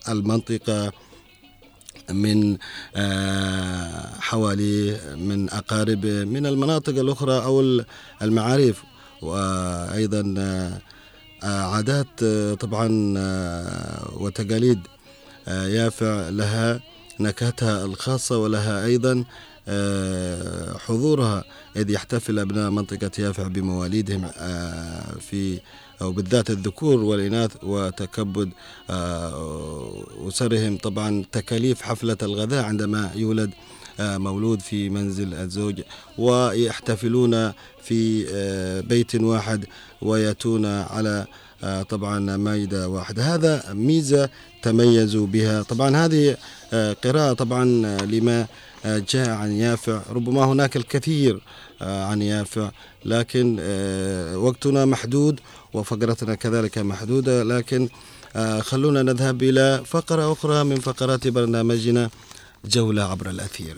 المنطقة 0.09 0.93
من 2.11 2.57
آه، 2.97 4.15
حوالي 4.21 5.01
من 5.17 5.51
أقاربه 5.51 6.25
من 6.25 6.47
المناطق 6.47 6.99
الأخرى 6.99 7.45
أو 7.45 7.83
المعارف. 8.23 8.83
وأيضا 9.23 10.35
آه، 10.39 10.81
عادات 11.43 12.25
طبعا 12.61 13.15
وتقاليد 14.17 14.81
يافع 15.49 16.29
لها 16.29 16.81
نكهتها 17.21 17.85
الخاصة 17.85 18.39
ولها 18.39 18.85
أيضا 18.85 19.25
آه، 19.69 20.79
حضورها 20.79 21.45
إذ 21.77 21.91
يحتفل 21.91 22.39
أبناء 22.39 22.71
منطقة 22.71 23.11
يافع 23.19 23.49
بمواليدهم 23.49 24.31
آه، 24.39 25.15
في 25.21 25.61
أو 26.03 26.13
بالذات 26.13 26.51
الذكور 26.51 27.01
والإناث 27.01 27.51
وتكبد 27.63 28.51
آه، 28.91 30.05
أسرهم. 30.29 30.77
طبعا 30.77 31.25
تكاليف 31.33 31.83
حفلة 31.83 32.17
الغذاء 32.23 32.65
عندما 32.65 33.11
يولد 33.15 33.51
مولود 34.01 34.61
في 34.61 34.89
منزل 34.91 35.35
الزوج 35.35 35.81
ويحتفلون 36.19 37.53
في 37.83 38.27
بيت 38.89 39.15
واحد 39.15 39.65
ويأتون 40.03 40.67
على 40.67 41.27
طبعا 41.89 42.37
مائدة 42.37 42.89
واحدة. 42.89 43.35
هذا 43.35 43.73
ميزة 43.73 44.29
تميزوا 44.63 45.27
بها. 45.27 45.63
طبعا 45.63 45.97
هذه 45.97 46.37
قراءة 47.05 47.33
طبعا 47.33 47.65
لما 48.05 48.47
جاء 48.85 49.31
عن 49.31 49.53
يافع. 49.53 50.03
ربما 50.11 50.45
هناك 50.45 50.77
الكثير 50.77 51.41
آه، 51.83 52.05
عن 52.05 52.23
يافع 52.23 52.71
لكن 53.05 53.57
آه، 53.61 54.39
وقتنا 54.39 54.85
محدود 54.85 55.41
وفقرتنا 55.73 56.35
كذلك 56.35 56.79
محدودة. 56.79 57.43
لكن 57.43 57.89
آه، 58.37 58.61
خلونا 58.61 59.03
نذهب 59.03 59.43
إلى 59.43 59.83
فقرة 59.87 60.33
أخرى 60.33 60.65
من 60.65 60.77
فقرات 60.81 61.29
برنامجنا 61.29 62.11
جولة 62.65 63.03
عبر 63.03 63.31
الأثير. 63.31 63.77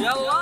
يلا. 0.00 0.37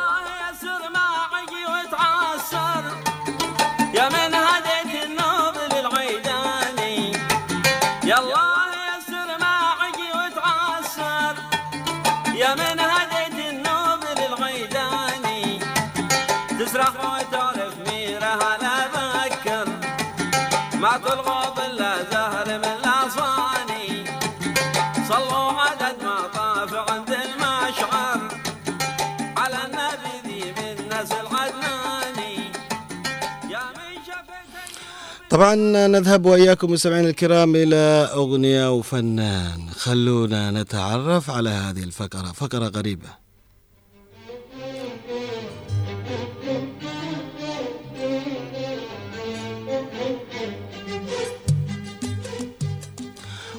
طبعا 35.36 35.54
نذهب 35.86 36.26
وإياكم 36.26 36.70
مستمعينا 36.72 37.08
الكرام 37.08 37.56
إلى 37.56 38.10
أغنية 38.14 38.72
وفنان. 38.72 39.70
خلونا 39.70 40.50
نتعرف 40.50 41.30
على 41.30 41.50
هذه 41.50 41.82
الفقرة 41.82 42.32
فقرة 42.32 42.66
غريبة. 42.68 43.08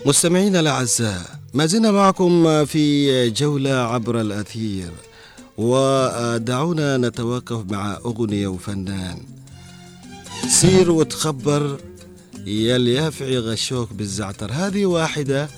مستمعينا 0.05 0.59
الأعزاء 0.59 1.21
ما 1.53 1.65
زلنا 1.65 1.91
معكم 1.91 2.65
في 2.65 3.29
جولة 3.29 3.73
عبر 3.73 4.21
الأثير 4.21 4.91
ودعونا 5.57 6.97
نتوقف 6.97 7.71
مع 7.71 7.97
أغنية 8.05 8.47
وفنان. 8.47 9.36
سير 10.45 10.91
وتخبر 10.91 11.79
يا 12.45 12.75
اليافعي 12.75 13.37
غشوك 13.37 13.93
بالزعتر. 13.93 14.51
هذه 14.51 14.85
واحدة 14.85 15.49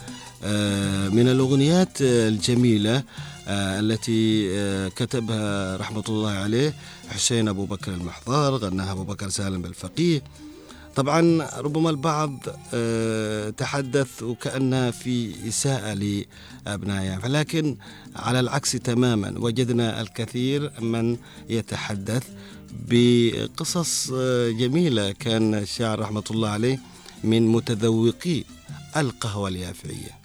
آه، 0.43 1.09
من 1.09 1.27
الأغنيات 1.27 2.01
الجميلة 2.01 3.03
آه، 3.47 3.79
التي 3.79 4.49
آه، 4.51 4.87
كتبها 4.87 5.77
رحمة 5.77 6.03
الله 6.09 6.31
عليه 6.31 6.73
حسين 7.09 7.47
أبو 7.47 7.65
بكر 7.65 7.93
المحضار 7.93 8.55
غناها 8.55 8.91
أبو 8.91 9.03
بكر 9.03 9.29
سالم 9.29 9.61
بالفقيه 9.61 10.21
طبعا 10.95 11.47
ربما 11.57 11.89
البعض 11.89 12.39
تحدث 13.57 14.23
وكأنها 14.23 14.91
في 14.91 15.33
إساءة 15.47 15.93
لأبنائه 15.93 17.27
لكن 17.27 17.77
على 18.15 18.39
العكس 18.39 18.71
تماما 18.71 19.33
وجدنا 19.37 20.01
الكثير 20.01 20.71
من 20.81 21.17
يتحدث 21.49 22.23
بقصص 22.89 24.11
جميلة 24.59 25.11
كان 25.11 25.53
الشاعر 25.53 25.99
رحمة 25.99 26.23
الله 26.31 26.49
عليه 26.49 26.79
من 27.23 27.47
متذوقي 27.47 28.43
القهوة 28.97 29.49
اليافعية. 29.49 30.19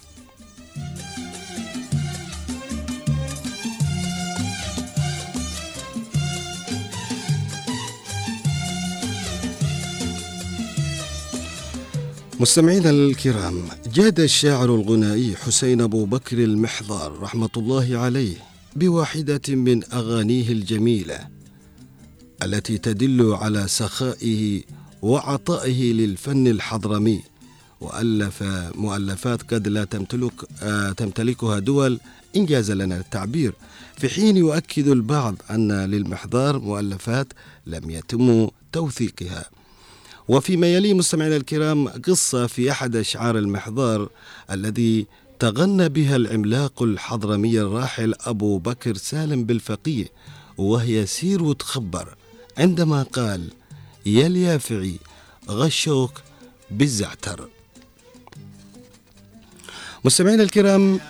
مستمعينا 12.40 12.90
الكرام 12.90 13.62
جاد 13.94 14.20
الشاعر 14.20 14.74
الغنائي 14.74 15.37
حسين 15.37 15.80
أبو 15.80 16.04
بكر 16.04 16.38
المحضار 16.38 17.18
رحمة 17.20 17.50
الله 17.57 17.98
عليه 17.98 18.37
بواحدة 18.76 19.40
من 19.48 19.92
أغانيه 19.92 20.48
الجميلة 20.52 21.34
التي 22.44 22.78
تدل 22.78 23.33
على 23.33 23.68
سخائه 23.68 24.62
وعطائه 25.02 25.92
للفن 25.92 26.46
الحضرمي. 26.46 27.22
وألف 27.80 28.42
مؤلفات 28.74 29.54
قد 29.54 29.68
لا 29.68 29.85
تمتلك 29.85 30.33
آه 30.62 30.92
تمتلكها 30.92 31.59
دول 31.59 32.00
إنجاز 32.37 32.70
لنا 32.70 32.96
التعبير. 32.96 33.52
في 33.96 34.09
حين 34.09 34.37
يؤكد 34.37 34.88
البعض 34.88 35.35
أن 35.50 35.85
للمحضار 35.85 36.59
مؤلفات 36.59 37.26
لم 37.66 37.90
يتم 37.90 38.48
توثيقها. 38.72 39.44
وفيما 40.28 40.74
يلي 40.74 40.94
مستمعينا 40.94 41.37
الكرام 41.37 41.88
قصة 41.88 42.46
في 42.46 42.70
أحد 42.70 42.96
أشعار 42.96 43.38
المحضار 43.38 44.09
الذي 44.50 45.07
تغنى 45.38 45.88
بها 45.88 46.16
العملاق 46.16 46.83
الحضرمي 46.83 47.61
الراحل 47.61 48.14
أبو 48.20 48.59
بكر 48.59 48.94
سالم 48.96 49.44
بالفقيه 49.44 50.07
وهي 50.59 51.07
سير 51.07 51.42
وتخبر 51.42 52.14
عندما 52.59 53.03
قال 53.03 53.51
يا 54.07 54.27
اليافعي 54.27 54.97
غشوك 55.49 56.12
بالزعتر. 56.71 57.49
مستمعينا 60.05 60.43
الكرام 60.43 61.01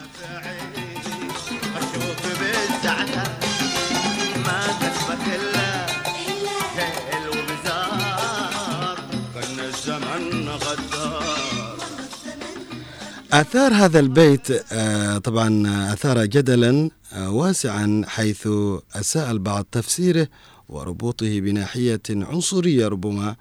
آثار 13.32 13.74
هذا 13.74 14.00
البيت 14.00 14.72
آه، 14.72 15.18
طبعا 15.18 15.62
أثار 15.92 16.24
جدلا 16.24 16.90
آه، 17.12 17.30
واسعا 17.30 18.02
حيث 18.06 18.48
أساء 18.94 19.30
البعض 19.30 19.66
تفسيره 19.72 20.28
وربوطه 20.74 21.40
بناحية 21.40 22.02
عنصرية 22.10 22.88
ربما 22.88 23.36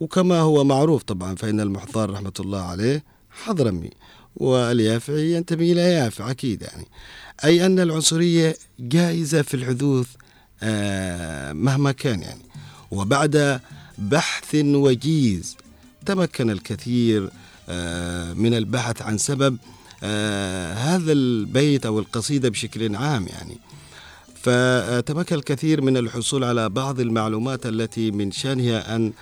وكما 0.00 0.40
هو 0.40 0.64
معروف 0.64 1.02
طبعا 1.02 1.34
فإن 1.34 1.60
المحضار 1.60 2.10
رحمة 2.10 2.32
الله 2.40 2.60
عليه 2.60 3.04
حضرمي 3.30 3.90
واليافعي 4.36 5.32
ينتمي 5.32 5.72
إلى 5.72 5.80
يافع 5.80 6.30
أكيد 6.30 6.62
يعني. 6.62 6.86
أي 7.44 7.66
أن 7.66 7.80
العنصرية 7.80 8.56
جائزة 8.80 9.42
في 9.42 9.54
الحدوث 9.54 10.06
آه، 10.62 11.52
مهما 11.52 11.92
كان 11.92 12.22
يعني. 12.22 12.42
وبعد 12.90 13.60
بحث 13.98 14.54
وجيز 14.54 15.56
تمكن 16.06 16.50
الكثير 16.50 17.30
آه، 17.68 18.32
من 18.32 18.54
البحث 18.54 19.02
عن 19.02 19.18
سبب 19.18 19.56
آه، 20.02 20.74
هذا 20.74 21.12
البيت 21.12 21.86
أو 21.86 21.98
القصيدة 21.98 22.48
بشكل 22.48 22.96
عام 22.96 23.26
يعني. 23.26 23.58
فتمكن 24.48 25.34
الكثير 25.36 25.80
من 25.80 25.96
الحصول 25.96 26.44
على 26.44 26.68
بعض 26.68 27.00
المعلومات 27.00 27.66
التي 27.66 28.10
من 28.10 28.32
شأنها 28.32 28.96
أن 28.96 29.12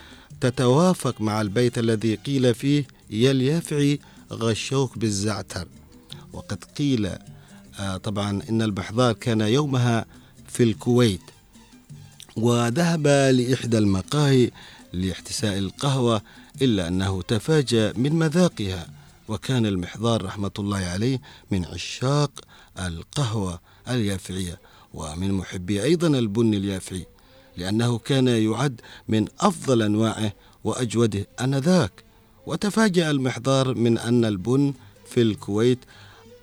تتوافق 0.40 1.20
مع 1.20 1.40
البيت 1.40 1.78
الذي 1.78 2.14
قيل 2.14 2.54
فيه 2.54 2.86
يا 3.10 3.30
اليافعي 3.30 4.00
غشوك 4.32 4.98
بالزعتر. 4.98 5.68
وقد 6.32 6.64
قيل 6.78 7.10
آه، 7.80 7.96
طبعا 7.96 8.42
إن 8.50 8.62
البحضار 8.62 9.12
كان 9.12 9.40
يومها 9.40 10.04
في 10.48 10.62
الكويت 10.62 11.20
وذهب 12.36 13.06
لإحدى 13.06 13.78
المقاهي 13.78 14.50
لاحتساء 14.92 15.58
القهوة 15.58 16.22
إلا 16.62 16.88
أنه 16.88 17.22
تفاجأ 17.22 17.92
من 17.96 18.12
مذاقها 18.12 18.86
وكان 19.28 19.66
المحضار 19.66 20.24
رحمة 20.24 20.50
الله 20.58 20.78
عليه 20.78 21.20
من 21.50 21.64
عشاق 21.64 22.30
القهوة 22.78 23.60
اليافعية. 23.88 24.58
ومن 24.96 25.32
محبي 25.32 25.82
أيضا 25.82 26.06
البن 26.06 26.54
اليافعي 26.54 27.06
لأنه 27.56 27.98
كان 27.98 28.28
يعد 28.28 28.80
من 29.08 29.26
أفضل 29.40 29.82
أنواعه 29.82 30.32
وأجوده 30.64 31.26
آنذاك 31.40 32.04
وتفاجأ 32.46 33.10
المحضار 33.10 33.74
من 33.74 33.98
أن 33.98 34.24
البن 34.24 34.74
في 35.06 35.22
الكويت 35.22 35.78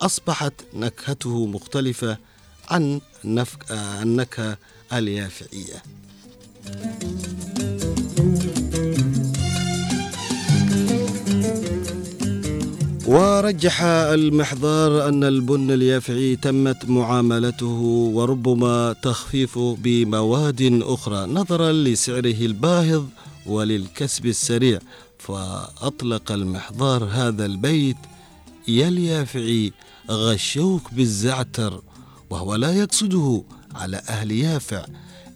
أصبحت 0.01 0.53
نكهته 0.73 1.45
مختلفة 1.45 2.17
عن 2.69 3.01
النكهة 4.01 4.57
اليافعية. 4.93 5.83
ورجح 13.07 13.81
المحضار 13.83 15.07
أن 15.07 15.23
البن 15.23 15.71
اليافعي 15.71 16.35
تمت 16.35 16.85
معاملته 16.89 17.79
وربما 18.13 18.93
تخفيفه 18.93 19.77
بمواد 19.83 20.79
أخرى 20.83 21.25
نظرا 21.25 21.71
لسعره 21.71 22.45
الباهظ 22.45 23.05
وللكسب 23.45 24.25
السريع. 24.25 24.79
فأطلق 25.19 26.31
المحضار 26.31 27.03
هذا 27.03 27.45
البيت. 27.45 27.97
يا 28.67 28.87
اليافعي 28.87 29.71
غشوك 30.09 30.93
بالزعتر 30.93 31.81
وهو 32.29 32.55
لا 32.55 32.73
يقصده 32.73 33.43
على 33.75 34.01
أهل 34.09 34.31
يافع 34.31 34.85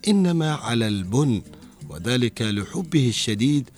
إنما 0.08 0.54
على 0.54 0.88
البن 0.88 1.42
وذلك 1.90 2.42
لحبه 2.42 3.10
الشديد 3.10 3.70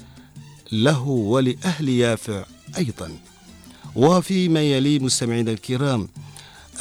له 0.71 1.07
ولأهل 1.07 1.89
يافع 1.89 2.45
أيضاً. 2.77 3.28
وفيما 3.95 4.61
يلي 4.61 4.99
مستمعينا 4.99 5.51
الكرام 5.51 6.07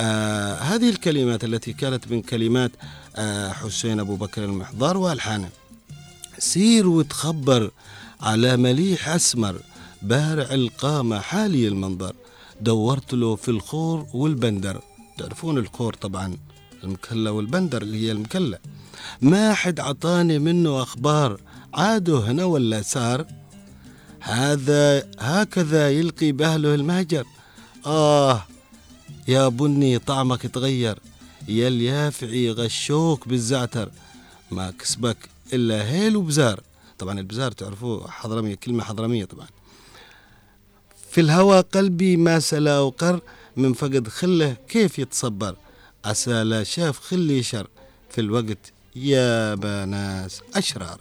آه 0.00 0.54
هذه 0.54 0.88
الكلمات 0.88 1.44
التي 1.44 1.72
كانت 1.72 2.08
من 2.10 2.22
كلمات 2.22 2.70
آه 3.16 3.52
حسين 3.52 4.00
أبو 4.00 4.16
بكر 4.16 4.44
المحضار 4.44 4.96
والحانه 4.96 5.48
سير 6.38 6.88
وتخبر 6.88 7.70
على 8.20 8.56
مليح 8.56 9.08
أسمر 9.08 9.60
بارع 10.02 10.54
القامة 10.54 11.18
حالي 11.20 11.68
المنظر 11.68 12.12
دورت 12.60 13.14
له 13.14 13.36
في 13.36 13.48
الخور 13.48 14.06
والبندر. 14.14 14.80
تعرفون 15.18 15.58
الخور 15.58 15.94
طبعا 15.94 16.36
المكلة 16.84 17.30
والبندر 17.32 17.82
اللي 17.82 18.06
هي 18.06 18.12
المكلة. 18.12 18.58
ما 19.20 19.54
حد 19.54 19.80
عطاني 19.80 20.38
منه 20.38 20.82
أخبار 20.82 21.40
عادوا 21.74 22.20
هنا 22.20 22.44
ولا 22.44 22.82
سار؟ 22.82 23.26
هذا 24.28 25.08
هكذا 25.18 25.90
يلقي 25.90 26.32
بأهله 26.32 26.74
المهجر. 26.74 27.24
آه 27.86 28.44
يا 29.28 29.48
بني 29.48 29.98
طعمك 29.98 30.42
تغير 30.42 30.98
يا 31.48 31.68
اليافعي 31.68 32.50
غشوك 32.50 33.28
بالزعتر. 33.28 33.90
ما 34.50 34.70
كسبك 34.70 35.16
إلا 35.52 35.90
هيل 35.90 36.16
وبزار. 36.16 36.60
طبعا 36.98 37.18
البزار 37.18 37.52
تعرفوه 37.52 38.10
حضرمية 38.10 38.54
كلمة 38.54 38.84
حضرمية 38.84 39.24
طبعا. 39.24 39.46
في 41.10 41.20
الهوى 41.20 41.60
قلبي 41.60 42.16
ما 42.16 42.40
سلا 42.40 42.78
وقر 42.78 43.20
من 43.56 43.72
فقد 43.72 44.08
خله 44.08 44.56
كيف 44.68 44.98
يتصبر؟ 44.98 45.56
عسى 46.04 46.44
لا 46.44 46.64
شاف 46.64 47.00
خلي 47.00 47.42
شر. 47.42 47.66
في 48.10 48.20
الوقت 48.20 48.72
يا 48.96 49.54
بناس 49.54 50.40
أشرار. 50.54 51.00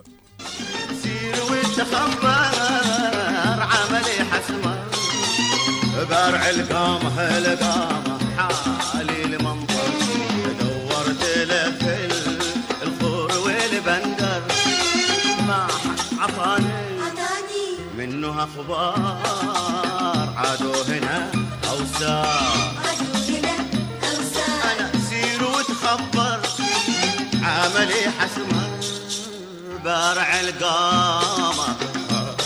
سير 1.04 1.36
بارع 6.10 6.50
القامة 6.50 7.38
القامة 7.38 8.20
حالي 8.94 9.24
المنظر 9.24 9.92
دورت 10.60 11.24
في 11.80 12.10
الخور 12.84 13.32
والبندر. 13.38 14.42
ما 15.48 15.68
عطاني 16.20 16.88
منه 17.98 18.44
أخبار. 18.44 20.34
عادوا 20.38 20.84
هنا 20.88 21.32
اوسار 21.70 22.72
أنا 24.64 24.92
سير 25.10 25.44
وتخبر 25.44 26.40
عملي 27.44 28.12
حسمة 28.20 28.80
بارع 29.84 30.40
القامة. 30.40 31.76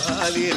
هذه 0.08 0.52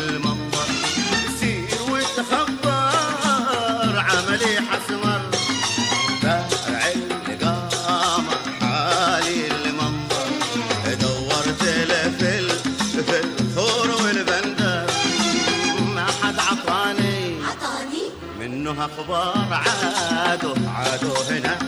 منه 18.64 18.84
أخبار 18.84 19.48
عادوا 19.52 20.54
عادوا 20.68 21.18
هنا. 21.30 21.63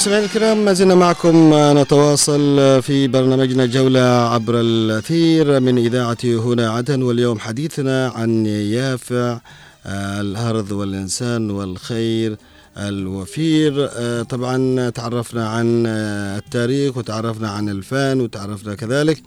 مستمعينا 0.00 0.26
الكرام 0.26 0.64
ما 0.64 0.72
زلنا 0.72 0.94
معكم 0.94 1.50
نتواصل 1.54 2.82
في 2.82 3.08
برنامجنا 3.08 3.66
جولة 3.66 4.00
عبر 4.00 4.60
الأثير 4.60 5.60
من 5.60 5.78
إذاعة 5.78 6.16
هنا 6.24 6.70
عدن 6.70 7.02
واليوم 7.02 7.38
حديثنا 7.38 8.08
عن 8.08 8.46
يافع 8.46 9.40
آه، 9.86 10.20
الأرض 10.20 10.72
والإنسان 10.72 11.50
والخير 11.50 12.36
الوفير. 12.76 13.88
آه، 13.92 14.22
طبعا 14.22 14.90
تعرفنا 14.90 15.48
عن 15.48 15.84
آه، 15.86 16.38
التاريخ 16.38 16.96
وتعرفنا 16.96 17.50
عن 17.50 17.68
الفن 17.68 18.20
وتعرفنا 18.20 18.74
كذلك 18.74 19.22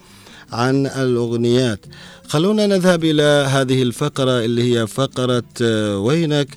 عن 0.52 0.88
الأغنيات. 0.88 1.86
خلونا 2.28 2.68
نذهب 2.68 3.04
إلى 3.04 3.48
هذه 3.50 3.84
الفقرة 3.84 4.46
اللي 4.46 4.74
هي 4.74 4.88
فقرة 4.88 5.44
آه، 5.62 5.98
وينك؟ 5.98 6.48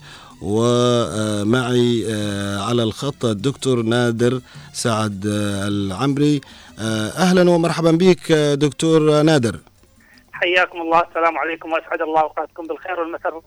ومعي 0.42 2.06
آه، 2.10 2.60
على 2.60 2.82
الخط 2.82 3.24
الدكتور 3.24 3.82
نادر 3.82 4.40
سعد 4.72 5.26
آه، 5.26 5.68
العمري. 5.68 6.40
آه، 6.78 7.08
أهلا 7.08 7.50
ومرحبا 7.50 7.90
بك 7.90 8.32
دكتور 8.32 9.22
نادر. 9.22 9.58
حياكم 10.32 10.80
الله. 10.80 11.00
السلام 11.00 11.38
عليكم 11.38 11.72
وأسعد 11.72 12.00
الله 12.02 12.20
أوقاتكم 12.20 12.66
بالخير 12.66 13.00
والمسر. 13.00 13.40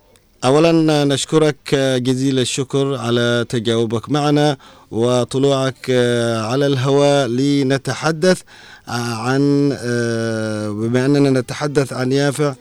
أولا 0.45 1.06
نشكرك 1.06 1.75
جزيل 1.75 2.39
الشكر 2.39 2.95
على 2.95 3.45
تجاوبك 3.49 4.10
معنا 4.10 4.58
وطلوعك 4.91 5.89
على 6.49 6.65
الهواء 6.67 7.28
لنتحدث 7.28 8.41
عن 8.88 9.69
بما 10.69 11.06
أننا 11.06 11.39
نتحدث 11.39 11.93
عن 11.93 12.12
يافع 12.12 12.54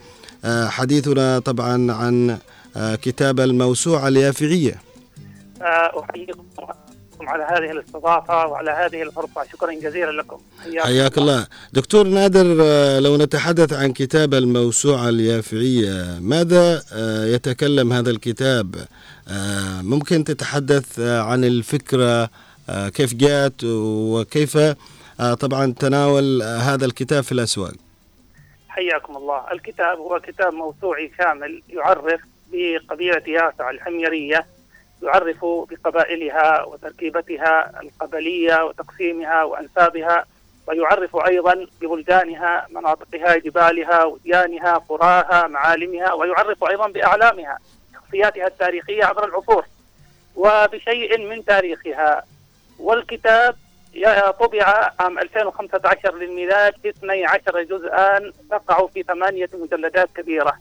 حديثنا 0.46 1.38
طبعا 1.38 1.92
عن 1.92 2.38
كتاب 2.76 3.40
الموسوعة 3.40 4.08
اليافعية. 4.08 4.74
آه، 5.62 6.04
أحييكم 6.10 6.44
على 7.20 7.44
هذه 7.44 7.70
الاستضافة 7.72 8.46
وعلى 8.46 8.70
هذه 8.70 9.02
الفرصه 9.02 9.44
شكرا 9.52 9.72
جزيلا 9.72 10.10
لكم. 10.10 10.38
حياك 10.78 11.18
الله. 11.18 11.46
دكتور 11.72 12.06
نادر 12.06 12.56
آه، 12.62 12.98
لو 13.00 13.16
نتحدث 13.16 13.72
عن 13.72 13.92
كتاب 13.92 14.34
الموسوعة 14.34 15.08
اليافعية 15.08 16.18
ماذا 16.20 16.82
آه، 16.92 17.24
يتكلم 17.26 17.92
هذا 17.92 18.10
الكتاب؟ 18.10 18.74
آه، 19.28 19.82
ممكن 19.82 20.24
تتحدث 20.24 20.98
آه، 21.00 21.20
عن 21.22 21.44
الفكرة 21.44 22.30
آه، 22.70 22.88
كيف 22.88 23.14
جاءت 23.14 23.64
وكيف 23.64 24.56
آه، 25.20 25.34
طبعا 25.34 25.74
تناول 25.78 26.42
آه، 26.42 26.58
هذا 26.58 26.84
الكتاب 26.84 27.22
في 27.24 27.32
الأسواق؟ 27.32 27.72
حياكم 28.68 29.16
الله. 29.16 29.52
الكتاب 29.52 29.98
هو 29.98 30.20
كتاب 30.20 30.52
موسوعي 30.54 31.08
كامل 31.18 31.62
يعرف 31.68 32.04
بقبيلة 32.52 33.22
يافع 33.26 33.70
الحميرية 33.70 34.46
يعرف 35.02 35.44
بقبائلها 35.44 36.64
وتركيبتها 36.64 37.80
القبلية 37.82 38.64
وتقسيمها 38.64 39.44
وأنسابها 39.44 40.24
ويعرف 40.66 41.16
أيضا 41.16 41.66
ببلدانها 41.80 42.66
مناطقها 42.70 43.36
جبالها 43.36 44.04
وديانها 44.04 44.74
قراها 44.78 45.46
معالمها 45.46 46.12
ويعرف 46.12 46.64
أيضا 46.64 46.88
بأعلامها 46.88 47.58
شخصياتها 47.94 48.46
التاريخية 48.46 49.04
عبر 49.04 49.24
العصور. 49.24 49.64
وبشيء 50.36 51.18
من 51.18 51.44
تاريخها 51.44 52.24
والكتاب 52.78 53.56
طبع 54.40 54.92
عام 55.00 55.18
2015 55.18 56.14
للميلاد 56.14 56.74
في 56.82 56.88
12 56.88 57.62
جزءا 57.62 58.32
تقع 58.50 58.86
في 58.86 59.02
ثمانية 59.02 59.48
مجلدات 59.54 60.08
كبيرة. 60.16 60.58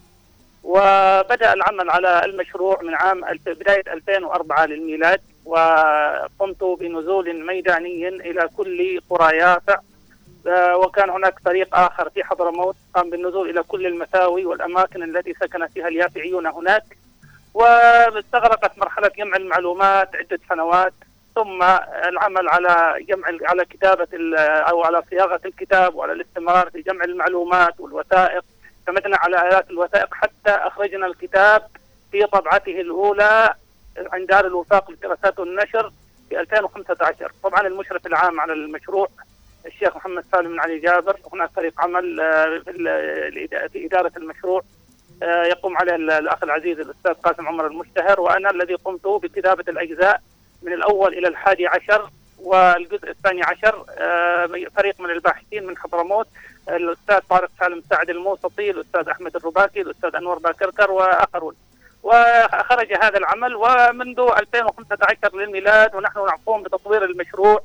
وبدأ 0.68 1.54
العمل 1.54 1.90
على 1.90 2.26
المشروع 2.26 2.80
من 2.82 2.96
عام 2.96 3.22
بداية 3.46 3.84
2004 3.88 4.66
للميلاد 4.66 5.22
وقمت 5.46 6.64
بنزول 6.80 7.46
ميداني 7.46 8.08
إلى 8.08 8.50
كل 8.58 9.00
قرى 9.10 9.38
يافع 9.38 9.80
آه، 10.48 10.78
وكان 10.78 11.10
هناك 11.10 11.40
فريق 11.46 11.76
آخر 11.78 12.10
في 12.10 12.24
حضرموت 12.24 12.76
قام 12.96 13.10
بالنزول 13.10 13.50
إلى 13.50 13.64
كل 13.64 13.86
المساوي 13.88 14.46
والأماكن 14.46 15.04
التي 15.04 15.34
سكن 15.34 15.68
فيها 15.68 15.88
اليافعيون 15.88 16.48
هناك. 16.48 16.84
واستغرقت 17.54 18.78
مرحلة 18.78 19.12
جمع 19.18 19.36
المعلومات 19.38 20.16
عدة 20.16 20.40
سنوات 20.50 20.94
ثم 21.36 21.64
العمل 22.08 22.50
على 22.50 23.04
جمع 23.06 23.28
على 23.42 23.66
كتابة 23.66 24.08
ال- 24.14 24.36
أو 24.38 24.84
على 24.84 25.02
صياغة 25.10 25.40
الكتاب 25.46 25.96
وعلى 25.96 26.14
الاستمرار 26.14 26.70
في 26.70 26.82
جمع 26.82 27.04
المعلومات 27.06 27.80
والوثائق. 27.80 28.44
اعتمدنا 28.88 29.17
على 29.17 29.41
الات 29.47 29.69
الوثائق 29.69 30.13
حتى 30.13 30.50
أخرجنا 30.50 31.06
الكتاب 31.08 31.67
في 32.12 32.26
طبعته 32.26 32.82
الأولى 32.82 33.54
عند 33.97 34.28
دار 34.28 34.45
الوفاق 34.47 34.91
للدراسات 34.91 35.39
والنشر 35.39 35.91
في 36.30 36.39
2015 36.39 37.32
طبعا 37.43 37.67
المشرف 37.67 38.08
العام 38.08 38.39
على 38.39 38.54
المشروع 38.54 39.08
الشيخ 39.65 39.95
محمد 39.95 40.23
سالم 40.32 40.47
بن 40.50 40.60
علي 40.60 40.80
جابر 40.80 41.15
هناك 41.34 41.50
فريق 41.56 41.82
عمل 41.82 42.19
آه، 42.19 42.62
في 43.67 43.86
إدارة 43.86 44.12
المشروع 44.17 44.62
آه، 45.23 45.43
يقوم 45.43 45.78
عليه 45.78 45.95
ال- 45.95 46.12
الأخ 46.12 46.43
العزيز 46.43 46.80
الأستاذ 46.80 47.13
قاسم 47.13 47.47
عمر 47.47 47.67
المشتهر 47.67 48.19
وأنا 48.21 48.50
الذي 48.50 48.73
قمت 48.73 49.08
بكتابة 49.08 49.63
الأجزاء 49.67 50.21
من 50.63 50.73
الأول 50.73 51.13
إلى 51.17 51.28
الحادي 51.28 51.67
عشر 51.67 52.10
والجزء 52.39 53.10
الثاني 53.10 53.43
عشر 53.43 53.86
آه، 53.97 54.50
فريق 54.78 55.00
من 55.02 55.10
الباحثين 55.10 55.65
من 55.67 55.78
حضرموت. 55.78 56.28
الأستاذ 56.70 57.20
طارق 57.30 57.50
سالم 57.60 57.84
سعد 57.90 58.10
الموسطي 58.10 58.72
الأستاذ 58.72 59.10
أحمد 59.10 59.36
الرباكي 59.36 59.82
الأستاذ 59.82 60.16
أنور 60.16 60.40
باكركر 60.40 60.92
وآخرون. 60.92 61.56
وخرج 62.04 62.94
هذا 62.94 63.18
العمل 63.18 63.56
ومنذ 63.56 64.20
2015 64.38 65.36
للميلاد 65.36 65.96
ونحن 65.96 66.20
نقوم 66.20 66.64
بتطوير 66.64 67.04
المشروع. 67.06 67.62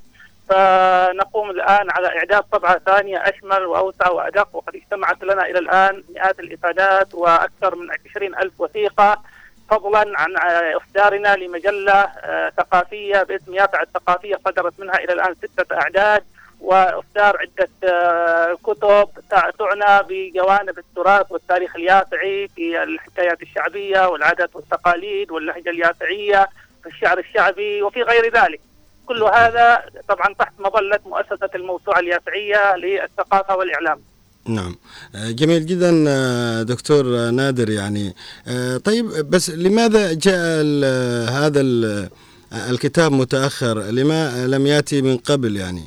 فنقوم 0.49 1.51
الآن 1.51 1.91
على 1.91 2.19
إعداد 2.19 2.43
طبعة 2.43 2.79
ثانية 2.79 3.19
أشمل 3.19 3.65
وأوسع 3.67 4.11
وأدق 4.11 4.49
وقد 4.53 4.75
اجتمعت 4.77 5.25
لنا 5.25 5.43
إلى 5.47 5.59
الآن 5.59 6.03
مئات 6.15 6.41
الإفادات 6.41 7.15
وأكثر 7.15 7.75
من 7.75 7.89
20 8.11 8.35
ألف 8.35 8.53
وثيقة 8.61 9.23
فضلا 9.71 10.21
عن 10.21 10.37
إصدارنا 10.77 11.37
لمجلة 11.37 11.93
آه، 11.93 12.53
ثقافية 12.57 13.23
باسم 13.23 13.55
يافع 13.55 13.83
الثقافية 13.83 14.39
صدرت 14.45 14.81
منها 14.81 14.95
إلى 14.95 15.13
الآن 15.13 15.35
ستة 15.35 15.77
أعداد. 15.77 16.25
وإصدار 16.63 17.37
عدة 17.41 17.69
آه، 17.93 18.55
كتب 18.65 19.09
تع- 19.31 19.51
تعنى 19.51 20.07
بجوانب 20.09 20.79
التراث 20.79 21.27
والتاريخ 21.33 21.77
اليافعي 21.77 22.49
في 22.57 22.83
الحكايات 22.83 23.43
الشعبية 23.43 24.09
والعادات 24.09 24.57
والتقاليد 24.57 25.31
واللهجة 25.31 25.71
اليافعية 25.71 26.49
في 26.83 26.89
الشعر 26.89 27.19
الشعبي 27.19 27.83
وفي 27.83 28.03
غير 28.03 28.25
ذلك. 28.37 28.61
كل 29.07 29.23
هذا 29.23 29.83
طبعا 30.09 30.35
تحت 30.39 30.53
مظلة 30.59 30.99
مؤسسة 31.07 31.51
الموسوعة 31.55 31.99
اليافعية 31.99 32.77
للثقافة 32.77 33.57
والإعلام. 33.57 34.01
نعم 34.49 34.77
آه، 35.15 35.31
جميل 35.31 35.67
جدا 35.67 36.05
آه، 36.09 36.63
دكتور 36.63 37.31
نادر 37.31 37.71
يعني 37.71 38.15
طيب 38.85 39.07
بس 39.31 39.51
لماذا 39.51 40.13
جاء 40.13 40.65
هذا 41.33 41.61
ال- 41.61 42.09
الكتاب 42.71 43.13
متأخر 43.13 43.79
لما 43.79 44.47
لم 44.47 44.67
يأتي 44.67 45.03
من 45.03 45.17
قبل 45.17 45.57
يعني 45.57 45.85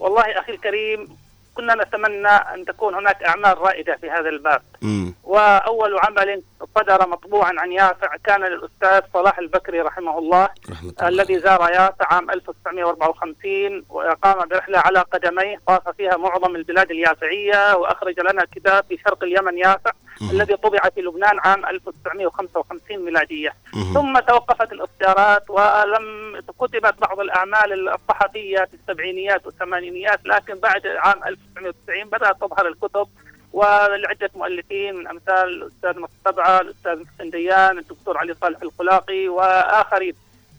والله 0.00 0.22
أخي 0.40 0.52
الكريم 0.52 1.08
كنا 1.54 1.74
نتمنى 1.74 2.28
أن 2.28 2.64
تكون 2.64 2.94
هناك 2.94 3.22
أعمال 3.22 3.58
رائدة 3.58 3.96
في 3.96 4.10
هذا 4.10 4.28
الباب. 4.28 4.62
مم. 4.82 5.14
وأول 5.24 5.98
عمل 5.98 6.42
صدر 6.76 7.08
مطبوعا 7.08 7.52
عن 7.58 7.72
يافع 7.72 8.16
كان 8.24 8.40
للأستاذ 8.44 9.00
صلاح 9.14 9.38
البكري 9.38 9.80
رحمه 9.80 10.18
الله 10.18 10.48
رحمة 10.70 10.90
الله 10.90 11.08
الذي 11.08 11.38
زار 11.40 11.60
يافع 11.72 12.06
عام 12.14 12.30
1954 12.30 13.84
وقام 13.88 14.48
برحلة 14.48 14.78
على 14.78 14.98
قدميه 15.00 15.60
طاف 15.66 15.88
فيها 15.88 16.16
معظم 16.16 16.56
البلاد 16.56 16.90
اليافعية 16.90 17.74
وأخرج 17.76 18.20
لنا 18.20 18.44
كتاب 18.54 18.84
في 18.88 18.98
شرق 19.06 19.24
اليمن 19.24 19.58
يافع 19.58 19.90
مم. 20.04 20.09
الذي 20.22 20.56
طبع 20.56 20.78
في 20.94 21.00
لبنان 21.00 21.38
عام 21.38 21.66
1955 21.66 23.04
ميلادية 23.04 23.54
مم. 23.74 23.94
ثم 23.94 24.18
توقفت 24.18 24.72
الاصدارات 24.72 25.50
ولم 25.50 26.40
كتبت 26.60 26.94
بعض 27.00 27.20
الأعمال 27.20 27.88
الصحفية 27.88 28.64
في 28.64 28.74
السبعينيات 28.74 29.46
والثمانينيات 29.46 30.20
لكن 30.24 30.54
بعد 30.54 30.86
عام 30.86 31.24
1990 31.24 32.04
بدأت 32.04 32.40
تظهر 32.40 32.68
الكتب 32.68 33.08
ولعدة 33.52 34.30
مؤلفين 34.34 34.94
من 34.94 35.08
أمثال 35.08 35.48
الأستاذ 35.48 36.00
مصطبعه، 36.00 36.60
الأستاذ 36.60 37.02
محسن 37.02 37.30
ديان، 37.30 37.78
الدكتور 37.78 38.18
علي 38.18 38.34
صالح 38.40 38.62
القلاقي 38.62 39.28
وآخرين. 39.28 40.14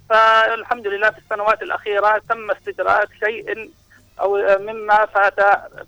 فالحمد 0.10 0.88
لله 0.88 1.10
في 1.10 1.18
السنوات 1.18 1.62
الأخيرة 1.62 2.22
تم 2.30 2.52
استدراك 2.52 3.10
شيء 3.26 3.72
أو 4.22 4.58
مما 4.60 5.06
فات 5.06 5.40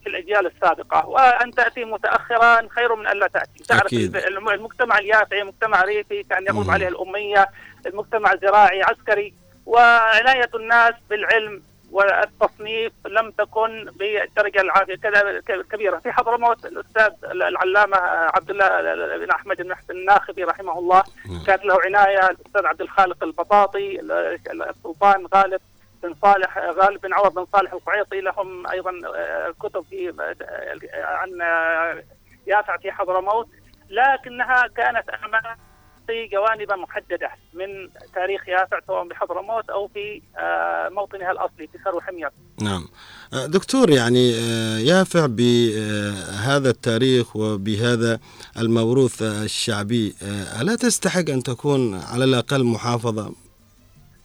في 0.04 0.08
الأجيال 0.08 0.46
السابقة، 0.48 1.08
وأن 1.10 1.52
تأتي 1.52 1.86
متاخرا 1.86 2.68
خير 2.70 2.96
من 2.96 3.08
أن 3.08 3.18
لا 3.20 3.28
تأتي. 3.28 3.64
تعرف 3.64 3.86
أكيد. 3.86 4.16
الم- 4.16 4.50
المجتمع 4.50 4.98
اليافعي 4.98 5.44
مجتمع 5.44 5.82
ريفي 5.82 6.24
كان 6.24 6.46
يغلب. 6.46 6.70
عليه 6.70 6.88
الأمية، 6.88 7.48
المجتمع 7.86 8.36
زراعي 8.36 8.84
عسكري 8.84 9.34
وعناية 9.66 10.50
الناس 10.56 10.94
بالعلم 11.10 11.64
والتصنيف 11.92 12.94
لم 13.08 13.32
تكن 13.32 13.86
بالدرجة 14.00 14.62
العاليه 14.62 14.96
كذا- 14.96 15.42
كبيرة 15.72 15.98
في 15.98 16.12
حضرموت 16.12 16.66
الأستاذ 16.66 17.12
العلامة 17.24 17.98
عبد 18.36 18.50
الله 18.50 18.68
بن 19.18 19.32
أحمد 19.32 19.76
الناخبي 19.90 20.44
رحمه 20.44 20.80
الله. 20.80 21.04
كانت 21.48 21.66
له 21.66 21.78
عناية 21.86 22.30
الأستاذ 22.30 22.66
عبد 22.66 22.82
الخالق 22.82 23.24
البطاطي 23.24 24.00
السلطان 24.52 25.28
غالب 25.36 25.62
بن 26.04 26.16
صالح 26.22 26.58
غالب 26.58 27.02
بن 27.02 27.14
عوض 27.14 27.34
بن 27.34 27.46
صالح 27.54 27.74
القعيطي 27.74 28.22
لهم 28.22 28.68
أيضا 28.68 28.92
آه، 29.16 29.54
كتب 29.60 29.86
في 29.90 30.10
آه، 30.10 31.06
عن 31.06 31.42
آه، 31.42 32.04
يافع 32.48 32.78
في 32.78 32.92
حضرموت 32.92 33.48
لكنها 33.90 34.68
كانت 34.68 35.06
في 36.08 36.28
جوانب 36.28 36.72
محددة 36.72 37.30
من 37.54 37.90
تاريخ 38.16 38.50
يافع 38.50 38.80
سواء 38.88 39.08
بحضرموت 39.08 39.70
أو 39.70 39.88
في 39.88 40.22
موطنها 40.96 41.32
الأصلي 41.32 41.68
في 41.68 41.78
سرو 41.84 42.02
حمير. 42.02 42.30
نعم 42.62 42.88
دكتور 43.34 43.90
يعني 43.90 44.32
يافع 44.88 45.26
بهذا 45.26 46.70
التاريخ 46.70 47.36
وبهذا 47.36 48.20
الموروث 48.58 49.22
الشعبي 49.22 50.16
ألا 50.62 50.76
تستحق 50.76 51.30
أن 51.30 51.44
تكون 51.44 51.96
على 51.96 52.24
الأقل 52.24 52.64
محافظة 52.64 53.34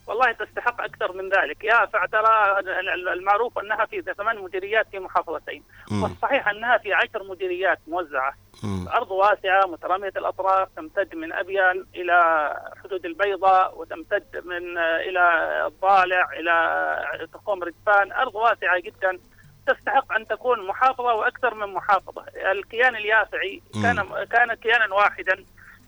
والله 0.09 0.33
تستحق 0.33 0.81
أكثر 0.81 1.13
من 1.13 1.29
ذلك، 1.29 1.65
يافع 1.65 2.07
ترى 2.07 2.59
المعروف 3.13 3.59
أنها 3.59 3.85
في 3.87 4.03
ثمان 4.03 4.39
مديريات 4.39 4.87
في 4.91 4.99
محافظتين،. 4.99 5.63
والصحيح 6.03 6.49
أنها 6.49 6.79
في 6.79 6.93
عشر 6.93 7.23
مديريات 7.25 7.79
موزعة،. 7.89 8.35
ارض 8.95 9.11
واسعة 9.11 9.67
مترامية 9.67 10.13
الأطراف 10.17 10.69
تمتد 10.77 11.15
من 11.15 11.33
ابين 11.33 11.87
إلى 11.95 12.19
حدود 12.85 13.07
البيضاء 13.07 13.79
وتمتد 13.79 14.43
من 14.45 14.79
آه، 14.79 15.01
إلى 15.01 15.23
الضالع 15.67 16.29
إلى 16.33 17.27
تخوم 17.33 17.63
ردفان، 17.63 18.13
أرض 18.13 18.35
واسعة 18.35 18.81
جدا. 18.81 19.19
تستحق 19.67 20.13
أن 20.13 20.27
تكون 20.27 20.67
محافظة 20.67 21.15
وأكثر 21.15 21.55
من 21.55 21.75
محافظة، 21.75 22.25
الكيان 22.53 22.97
اليافعي 22.97 23.63
كان 23.83 24.25
كان 24.31 24.55
كيانا 24.55 24.95
واحدا. 24.95 25.45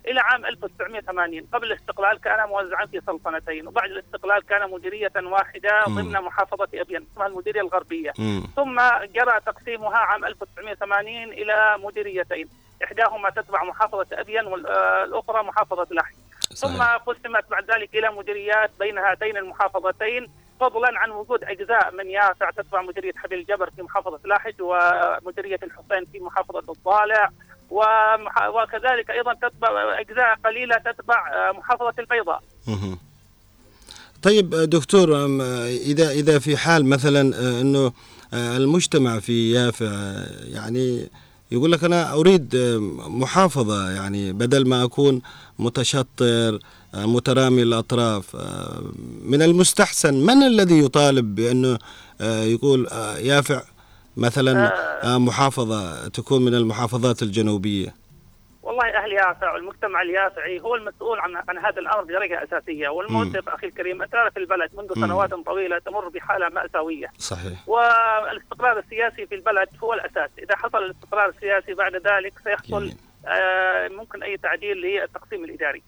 إلى 0.06 0.20
عام 0.20 0.46
1980 0.46 1.46
قبل 1.52 1.66
الاستقلال 1.72 2.20
كان 2.20 2.48
موزعا 2.48 2.86
في 2.86 3.00
سلطنتين 3.06 3.66
وبعد 3.68 3.90
الاستقلال 3.90 4.46
كان 4.46 4.70
مديرية 4.70 5.12
واحدة 5.22 5.84
مم. 5.86 5.94
ضمن 6.00 6.12
محافظة 6.20 6.68
ابين 6.74 7.06
اسمها 7.12 7.26
المديرية 7.26 7.60
الغربية 7.60 8.12
مم. 8.18 8.42
ثم 8.56 8.80
جرى 9.14 9.40
تقسيمها 9.46 9.96
عام 9.98 10.24
1980 10.24 11.08
إلى 11.32 11.76
مديريتين 11.82 12.48
إحداهما 12.84 13.30
تتبع 13.30 13.64
محافظة 13.64 14.06
ابين 14.12 14.46
والأخرى 14.46 15.42
محافظة 15.42 15.86
لحج 15.90 16.14
ثم. 16.54 16.82
قسمت 16.82 17.50
بعد 17.50 17.70
ذلك 17.70 17.94
إلى 17.94 18.10
مديريات 18.10 18.70
بين 18.78 18.98
هاتين 18.98 19.36
المحافظتين 19.36 20.26
فضلا 20.60 20.98
عن 20.98 21.10
وجود 21.10 21.44
أجزاء 21.44 21.94
من 21.94 22.10
يافع 22.10 22.50
تتبع 22.50 22.82
مديرية 22.82 23.12
حبيل 23.16 23.38
الجبر 23.38 23.70
في 23.70 23.82
محافظة 23.82 24.20
لاحج 24.24 24.54
ومديرية 24.60 25.58
الحسين 25.62 26.04
في 26.12 26.20
محافظة 26.20 26.72
الضالع 26.72 27.30
وكذلك 27.70 29.10
أيضا 29.10 29.34
تتبع 29.34 30.00
أجزاء 30.00 30.34
قليلة 30.44 30.76
تتبع 30.76 31.28
آه، 31.34 31.52
محافظة 31.58 31.94
البيضاء. 31.98 32.42
طيب 34.22 34.50
دكتور 34.50 35.26
إذا 35.66 36.10
إذا 36.10 36.38
في 36.38 36.56
حال 36.56 36.86
مثلا 36.86 37.36
آه، 37.36 37.60
أنه 37.60 37.92
آه، 38.34 38.56
المجتمع 38.56 39.18
في 39.20 39.52
يافع 39.52 39.92
يعني 40.54 41.08
يقول 41.52 41.72
لك 41.72 41.84
أنا 41.84 42.12
أريد 42.12 42.54
آه، 42.54 42.78
محافظة 43.08 43.90
يعني 43.90 44.32
بدل 44.32 44.68
ما 44.68 44.84
أكون 44.84 45.22
متشطر 45.58 46.58
مترامي 46.94 47.62
الأطراف 47.62 48.36
آه، 48.36 48.82
من 49.24 49.42
المستحسن 49.42 50.14
من 50.14 50.42
الذي 50.42 50.78
يطالب 50.78 51.34
بأنه 51.34 51.78
آه، 52.20 52.42
يقول 52.42 52.88
يافع 53.18 53.62
مثلا 54.16 54.72
آه، 55.04 55.18
محافظة 55.18 56.08
تكون 56.08 56.44
من 56.44 56.54
المحافظات 56.54 57.22
الجنوبية. 57.22 57.94
والله 58.62 58.84
أهل 58.84 59.12
يافع 59.12 59.52
والمجتمع 59.52 60.02
اليافعي 60.02 60.60
هو 60.60 60.74
المسؤول 60.74 61.18
عن 61.18 61.36
عن 61.48 61.58
هذا 61.58 61.78
الامر 61.78 62.04
بدرجه 62.04 62.44
أساسية. 62.44 62.88
والموسف 62.88 63.48
أخي 63.48 63.66
الكريم 63.66 64.06
في 64.06 64.36
البلد 64.36 64.70
منذ. 64.74 64.94
سنوات 64.94 65.34
طويلة 65.34 65.78
تمر 65.78 66.08
بحالة 66.08 66.48
مأساوية. 66.48 67.06
صحيح. 67.18 67.68
والاستقرار 67.68 68.78
السياسي 68.78 69.26
في 69.26 69.34
البلد 69.34 69.68
هو 69.82 69.94
الأساس، 69.94 70.30
إذا 70.38 70.56
حصل 70.56 70.78
الاستقرار 70.78 71.28
السياسي 71.28 71.74
بعد 71.74 71.94
ذلك 71.94 72.32
سيحصل 72.44 72.80
جميل. 72.80 72.96
آه، 73.26 73.88
ممكن 73.88 74.22
أي 74.22 74.36
تعديل 74.36 74.76
للتقسيم 74.76 75.44
الإداري. 75.44 75.82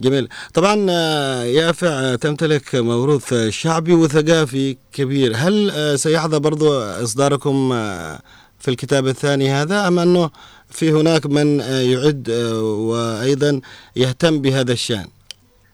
جميل 0.00 0.28
طبعا 0.54 0.86
آه، 0.90 1.42
يافع 1.44 1.86
آه، 1.88 2.14
تمتلك 2.14 2.74
موروث 2.74 3.34
شعبي 3.48 3.94
وثقافي 3.94 4.76
كبير 4.92 5.32
هل 5.36 5.72
سيحظى 5.98 6.38
برضو 6.40 6.78
إصداركم 6.82 7.72
آه، 7.72 8.18
في 8.58 8.68
الكتاب 8.68 9.06
الثاني 9.06 9.50
هذا 9.50 9.88
أم 9.88 9.98
أنه 9.98 10.30
في 10.70 10.90
هناك 10.92 11.26
من 11.26 11.60
يعد 11.60 12.30
وأيضا 12.62 13.60
يهتم 13.96 14.40
بهذا 14.40 14.72
الشأن 14.72 15.06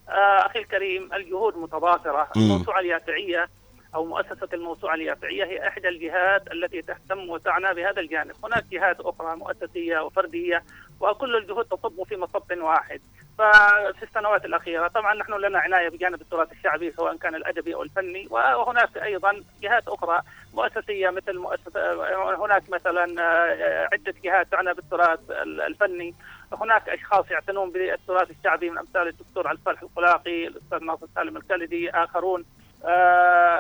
آه، 0.09 0.47
أخي 0.47 0.59
الكريم 0.59 1.09
الجهود 1.13 1.57
متضافره، 1.57 2.29
مم. 2.37 2.43
الموسوعة 2.43 2.81
اليافعية 2.81 3.49
أو 3.95 4.05
مؤسسة 4.05 4.49
الموسوعة 4.53 4.95
اليافعية 4.95 5.45
هي 5.45 5.69
إحدى 5.69 5.89
الجهات 5.89 6.53
التي 6.53 6.83
تهتم 6.83 7.31
وتعنى 7.31 7.75
بهذا 7.75 8.01
الجانب، 8.01 8.35
هناك 8.45 8.65
جهات 8.73 9.01
أخرى 9.01 9.37
مؤسسية 9.37 9.99
وفردية 9.99 10.63
وكل 11.01 11.37
الجهود 11.37 11.65
تصب 11.65 12.03
في 12.03 12.17
مصب 12.17 12.59
واحد. 12.59 13.01
ففي 13.39 14.03
السنوات 14.03 14.45
الأخيرة 14.45 14.89
طبعا 14.89 15.15
نحن 15.15 15.33
لنا 15.33 15.59
عناية 15.59 15.89
بجانب 15.89 16.21
التراث 16.21 16.53
الشعبي 16.53 16.93
سواء 16.93 17.17
كان 17.17 17.35
الأدبي 17.35 17.75
أو 17.75 17.83
الفني. 17.83 18.27
وهناك 18.31 18.97
أيضا 18.97 19.43
جهات 19.63 19.89
أخرى 19.89 20.21
مؤسسية 20.55 21.11
مثل 21.11 21.39
مؤسسة 21.39 22.45
هناك 22.45 22.71
مثلا 22.71 23.23
آه، 23.23 23.89
عدة 23.93 24.15
جهات 24.25 24.47
تعنى 24.51 24.75
بالتراث 24.75 25.21
الفني. 25.67 26.15
هناك 26.53 26.89
أشخاص 26.89 27.31
يعتنون 27.31 27.71
بالتراث 27.71 28.31
الشعبي 28.31 28.71
من 28.71 28.79
أمثال 28.79 29.09
الدكتور 29.09 29.51
الفالح 29.51 29.83
القلاقي، 29.83 30.47
الأستاذ 30.47 30.85
ناصر 30.85 31.07
سالم 31.15 31.37
الكلدي، 31.37 31.91
آخرون 31.91 32.45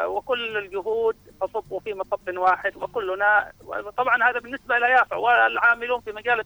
وكل 0.06 0.56
الجهود 0.56 1.16
تصب 1.40 1.78
في 1.84 1.94
مصب 1.94 2.36
واحد 2.38 2.76
وكلنا 2.76 3.52
طبعا 3.96 4.30
هذا 4.30 4.38
بالنسبة 4.40 4.76
إلى 4.76 4.90
يافع 4.90 5.16
والعاملون 5.16 6.00
في 6.00 6.12
مجال 6.12 6.44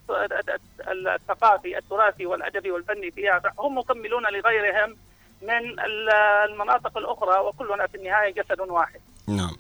الثقافي 0.88 1.78
التراثي 1.78 2.26
والأدبي 2.26 2.70
والفني 2.70 3.10
في 3.10 3.20
يافع 3.20 3.50
هم 3.58 3.78
مكملون 3.78 4.22
لغيرهم 4.22 4.96
من 5.42 5.80
ال- 5.80 6.10
المناطق 6.50 6.98
الأخرى 6.98 7.40
وكلنا 7.40 7.86
في 7.86 7.96
النهاية 7.96 8.32
جسد 8.34 8.60
واحد. 8.60 9.00
نعم. 9.28 9.56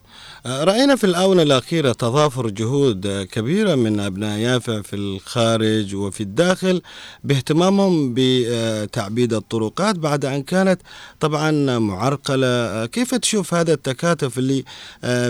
آه، 0.46 0.64
رأينا 0.64 0.96
في 0.96 1.04
الآونة 1.04 1.42
الأخيرة 1.42 1.92
تضافر 1.92 2.50
جهود 2.50 3.06
آه، 3.06 3.22
كبيرة 3.22 3.74
من 3.74 4.00
أبناء 4.00 4.38
يافع 4.38 4.82
في 4.82 4.96
الخارج 4.96 5.94
وفي 5.94 6.20
الداخل 6.20 6.82
باهتمامهم 7.24 8.14
بتعبيد 8.16 9.32
الطرقات 9.32 9.96
بعد 9.98 10.24
أن 10.24 10.42
كانت 10.42 10.80
طبعا 11.20 11.78
معرقلة. 11.78 12.46
آه، 12.46 12.86
كيف 12.86 13.14
تشوف 13.14 13.54
هذا 13.54 13.72
التكاتف 13.72 14.38
اللي 14.38 14.64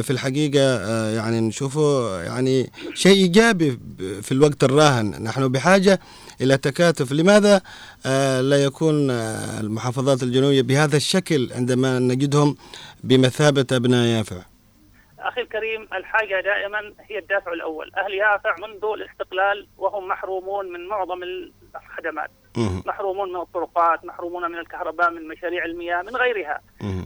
في 0.03 0.11
الحقيقة 0.11 0.81
يعني 1.09 1.41
نشوفه 1.41 2.21
يعني 2.23 2.71
شيء 2.95 3.17
إيجابي 3.17 3.79
في 4.23 4.33
الوقت 4.33 4.65
الراهن؟ 4.65 5.23
نحن 5.23 5.49
بحاجة 5.49 6.01
إلى 6.41 6.57
تكاتف. 6.57 7.13
لماذا 7.13 7.63
لا 8.41 8.65
يكون 8.65 9.11
المحافظات 9.11 10.23
الجنوبية 10.23 10.63
بهذا 10.63 10.97
الشكل 10.97 11.51
عندما 11.53 11.99
نجدهم 11.99 12.57
بمثابة 13.09 13.67
أبناء 13.73 14.07
يافع. 14.07 14.37
أخي 15.19 15.41
الكريم 15.41 15.89
الحاجة 15.93 16.41
دائما 16.41 16.93
هي 17.01 17.19
الدافع 17.19 17.53
الأول، 17.53 17.93
أهل 17.97 18.15
يافع 18.15 18.57
منذ 18.59 18.85
الاستقلال 18.85 19.67
وهم 19.79 20.09
محرومون 20.09 20.73
من 20.73 20.89
معظم 20.89 21.23
الخدمات،. 21.23 22.31
محرومون 22.87 23.29
من 23.33 23.41
الطرقات، 23.41 24.05
محرومون 24.05 24.51
من 24.51 24.59
الكهرباء، 24.59 25.11
من 25.11 25.29
مشاريع 25.29 25.65
المياه، 25.65 26.03
من 26.03 26.17
غيرها. 26.17 26.61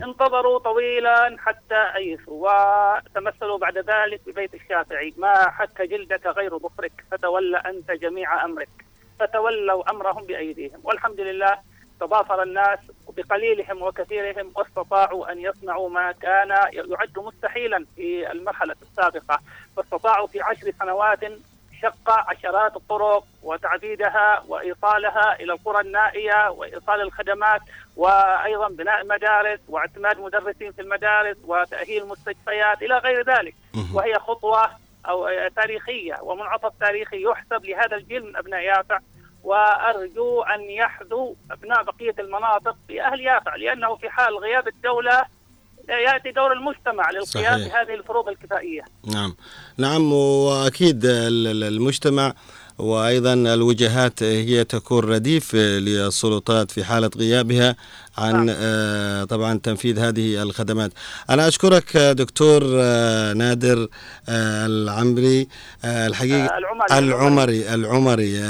انتظروا 0.04 0.58
طويلا 0.58 1.36
حتى 1.38 1.82
ايسوا 1.96 2.48
وتمثلوا 2.48 3.58
بعد 3.58 3.78
ذلك 3.78 4.20
ببيت 4.26 4.54
الشافعي. 4.54 5.14
ما 5.16 5.50
حك 5.50 5.82
جلدك 5.82 6.26
غير 6.26 6.58
ظفرك 6.58 7.04
فتولى 7.10 7.56
أنت 7.56 7.90
جميع 7.90 8.44
أمرك. 8.44 8.68
فتولوا 9.20 9.90
أمرهم 9.90 10.24
بأيديهم. 10.24 10.80
والحمد 10.84 11.20
لله 11.20 11.69
تضافر 12.00 12.42
الناس 12.42 12.78
بقليلهم 13.16 13.82
وكثيرهم 13.82 14.52
واستطاعوا 14.54 15.32
أن 15.32 15.38
يصنعوا 15.38 15.88
ما 15.88 16.12
كان 16.12 16.48
يعد 16.72 17.18
مستحيلا 17.18 17.86
في 17.96 18.32
المرحلة 18.32 18.76
السابقة. 18.82 19.38
فاستطاعوا 19.76 20.26
في 20.26 20.40
عشر 20.40 20.72
سنوات 20.80 21.20
شق 21.82 22.10
عشرات 22.10 22.76
الطرق 22.76 23.24
وتعديدها 23.42 24.44
وإيصالها 24.48 25.36
إلى 25.40 25.52
القرى 25.52 25.80
النائية 25.80 26.50
وإيصال 26.50 27.00
الخدمات 27.00 27.60
وأيضا 27.96 28.68
بناء 28.68 29.06
مدارس 29.06 29.60
واعتماد 29.68 30.20
مدرسين 30.20 30.72
في 30.72 30.82
المدارس 30.82 31.36
وتأهيل 31.44 32.06
مستشفيات 32.06 32.82
إلى 32.82 32.98
غير 32.98 33.26
ذلك. 33.26 33.54
وهي 33.94 34.14
خطوة 34.14 34.70
أو 35.08 35.28
تاريخية 35.56 36.16
ومنعطف 36.22 36.72
تاريخي 36.80 37.22
يحسب 37.22 37.64
لهذا 37.64 37.96
الجيل 37.96 38.24
من 38.24 38.36
أبناء 38.36 38.60
يافع. 38.60 38.98
وأرجو 39.44 40.42
أن 40.42 40.60
يحذو 40.70 41.36
أبناء 41.50 41.82
بقية 41.82 42.14
المناطق 42.18 42.76
في 42.88 43.02
أهل 43.02 43.20
يافع 43.20 43.56
لأنه 43.56 43.96
في 43.96 44.10
حال 44.10 44.38
غياب 44.38 44.68
الدولة 44.68 45.24
يأتي 45.88 46.30
دور 46.30 46.52
المجتمع 46.52 47.10
للقيام. 47.10 47.58
بهذه 47.68 47.94
الفروض 47.94 48.28
الكفائية. 48.28 48.82
نعم 49.14 49.36
نعم 49.78 50.12
ال- 51.46 51.64
المجتمع 51.64 52.34
وأيضا 52.80 53.32
الوجهات 53.32 54.22
هي 54.22 54.64
تكون 54.64 55.04
رديف 55.04 55.54
للسلطات 55.54 56.70
في 56.70 56.84
حالة 56.84 57.10
غيابها 57.16 57.76
عن 58.18 58.46
نعم. 58.46 58.56
آه، 58.58 59.24
طبعا 59.24 59.58
تنفيذ 59.58 59.98
هذه 59.98 60.42
الخدمات 60.42 60.90
أنا 61.30 61.48
أشكرك 61.48 61.96
دكتور 61.96 62.62
آه، 62.64 63.32
نادر 63.32 63.88
آه، 64.28 64.66
العمري 64.66 65.48
الحقيقة 65.84 66.58
العمري. 66.58 66.98
العمري 66.98 67.74
العمري 67.74 68.40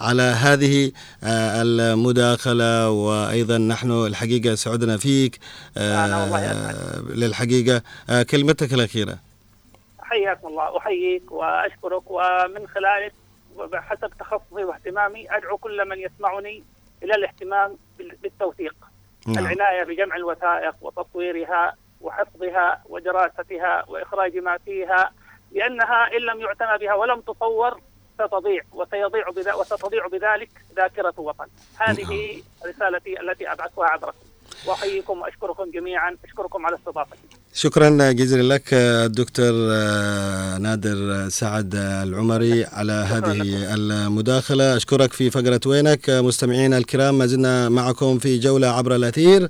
على 0.00 0.22
هذه 0.22 0.92
المداخلة 1.24 2.90
وأيضا 2.90 3.58
نحن 3.58 3.90
الحقيقة 3.90 4.54
سعدنا 4.54 4.96
فيك. 4.96 5.38
للحقيقة 7.14 7.82
كلمتك 8.30 8.74
الأخيرة 8.74 9.18
حياكم 10.02 10.48
الله 10.48 10.78
أحييك 10.78 11.32
وأشكرك 11.32 12.10
ومن 12.10 12.66
خلالك 12.74 13.12
وبحسب 13.56 14.10
تخصصي 14.18 14.64
واهتمامي 14.64 15.36
أدعو 15.36 15.56
كل 15.58 15.88
من 15.88 15.98
يسمعني 15.98 16.64
إلى 17.02 17.14
الاهتمام 17.14 17.76
بال- 17.98 18.16
بالتوثيق. 18.22 18.74
نعم. 19.26 19.38
العناية 19.46 19.84
بجمع 19.84 20.16
الوثائق 20.16 20.74
وتطويرها 20.80 21.76
وحفظها 22.00 22.82
ودراستها 22.88 23.84
وإخراج 23.88 24.36
ما 24.38 24.58
فيها 24.58 25.12
لأنها 25.52 26.16
إن 26.16 26.20
لم 26.20 26.40
يعتنى 26.40 26.78
بها 26.78 26.94
ولم 26.94 27.20
تصور 27.20 27.80
ستضيع 28.14 28.62
وسيضيع 28.72 29.28
وستضيع 29.28 30.06
بذلك 30.06 30.50
ذاكرة 30.76 31.14
وطن. 31.16 31.46
هذه 31.78 32.42
رسالتي 32.66 33.20
التي 33.20 33.52
أبعثها 33.52 33.84
عبركم. 33.86 34.18
وأحييكم 34.66 35.20
وأشكركم 35.20 35.70
جميعا 35.70 36.16
أشكركم 36.24 36.66
على 36.66 36.76
استضافتي. 36.76 37.28
شكرا 37.56 38.12
جزيلا 38.12 38.54
لك 38.54 38.74
الدكتور 38.74 39.52
آه، 39.72 40.58
نادر 40.58 41.28
سعد 41.28 41.74
العمري 41.74 42.64
على 42.64 42.92
هذه 42.92 43.42
المداخلة. 43.74 44.76
أشكرك 44.76 45.12
في 45.12 45.30
فقرة 45.30 45.60
وينك. 45.66 46.10
آه، 46.10 46.20
مستمعينا 46.20 46.78
الكرام 46.78 47.18
ما 47.18 47.26
زلنا 47.26 47.68
معكم 47.68 48.18
في 48.18 48.38
جولة 48.38 48.68
عبر 48.68 48.94
الأثير 48.96 49.48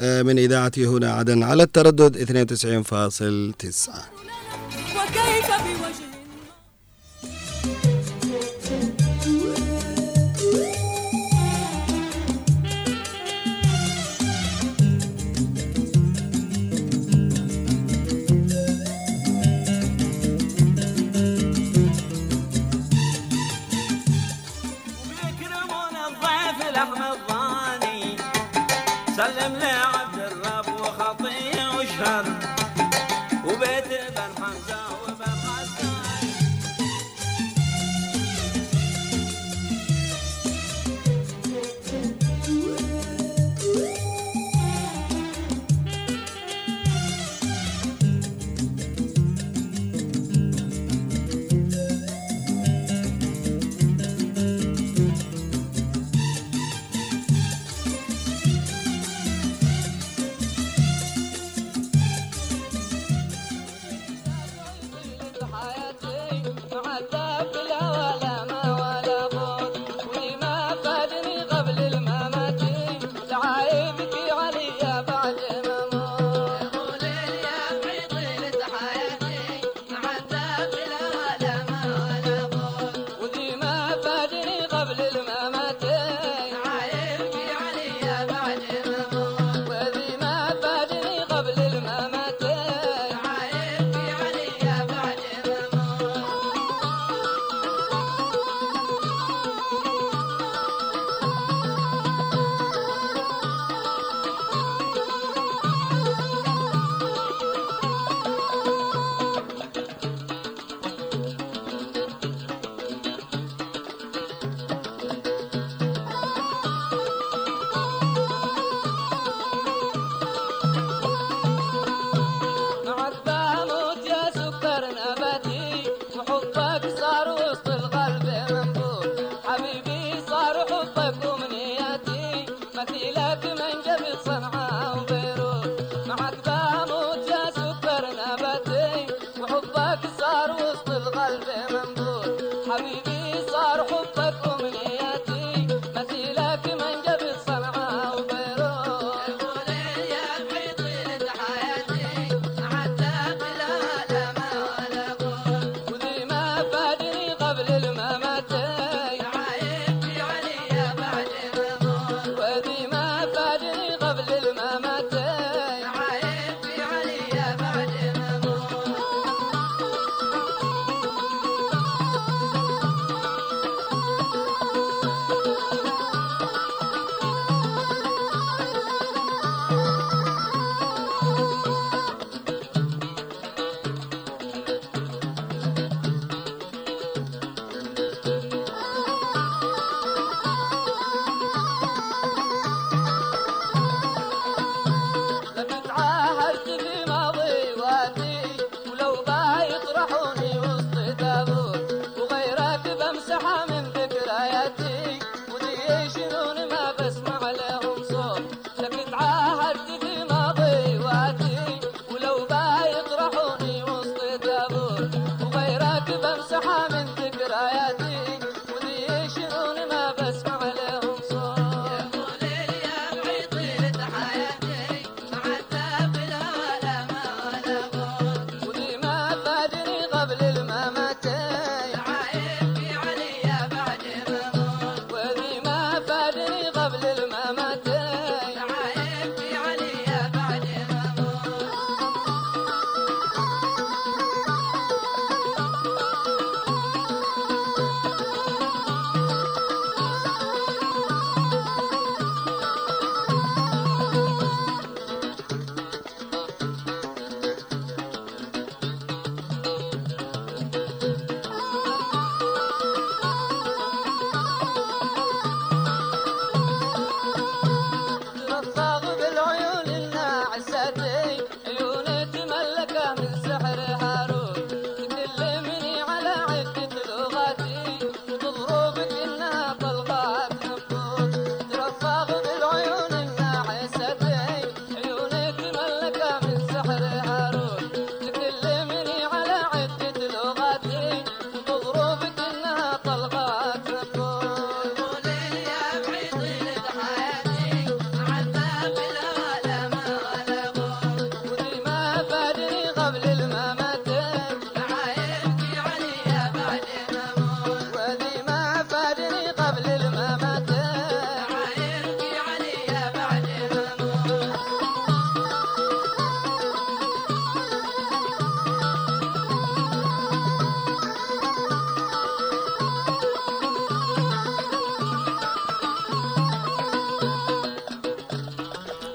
آه، 0.00 0.22
من 0.22 0.38
إذاعة 0.38 0.72
هنا 0.78 1.12
عدن 1.12 1.42
على 1.42 1.62
التردد 1.62 2.16
92.9 2.16 4.13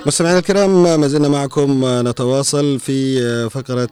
مستمعينا 0.09 0.39
الكرام 0.39 1.01
ما 1.01 1.07
زلنا 1.07 1.27
معكم 1.27 1.81
نتواصل 1.85 2.79
في 2.79 3.19
فقرة 3.49 3.89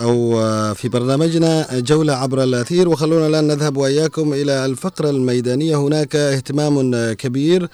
أو 0.00 0.34
في 0.74 0.88
برنامجنا 0.88 1.80
جولة 1.80 2.12
عبر 2.12 2.42
الأثير. 2.42 2.88
وخلونا 2.88 3.26
الآن 3.26 3.46
نذهب 3.46 3.76
وإياكم 3.76 4.32
إلى 4.32 4.64
الفقرة 4.64 5.10
الميدانية. 5.10 5.76
هناك 5.76 6.16
اهتمام 6.16 6.92
كبير 7.12 7.68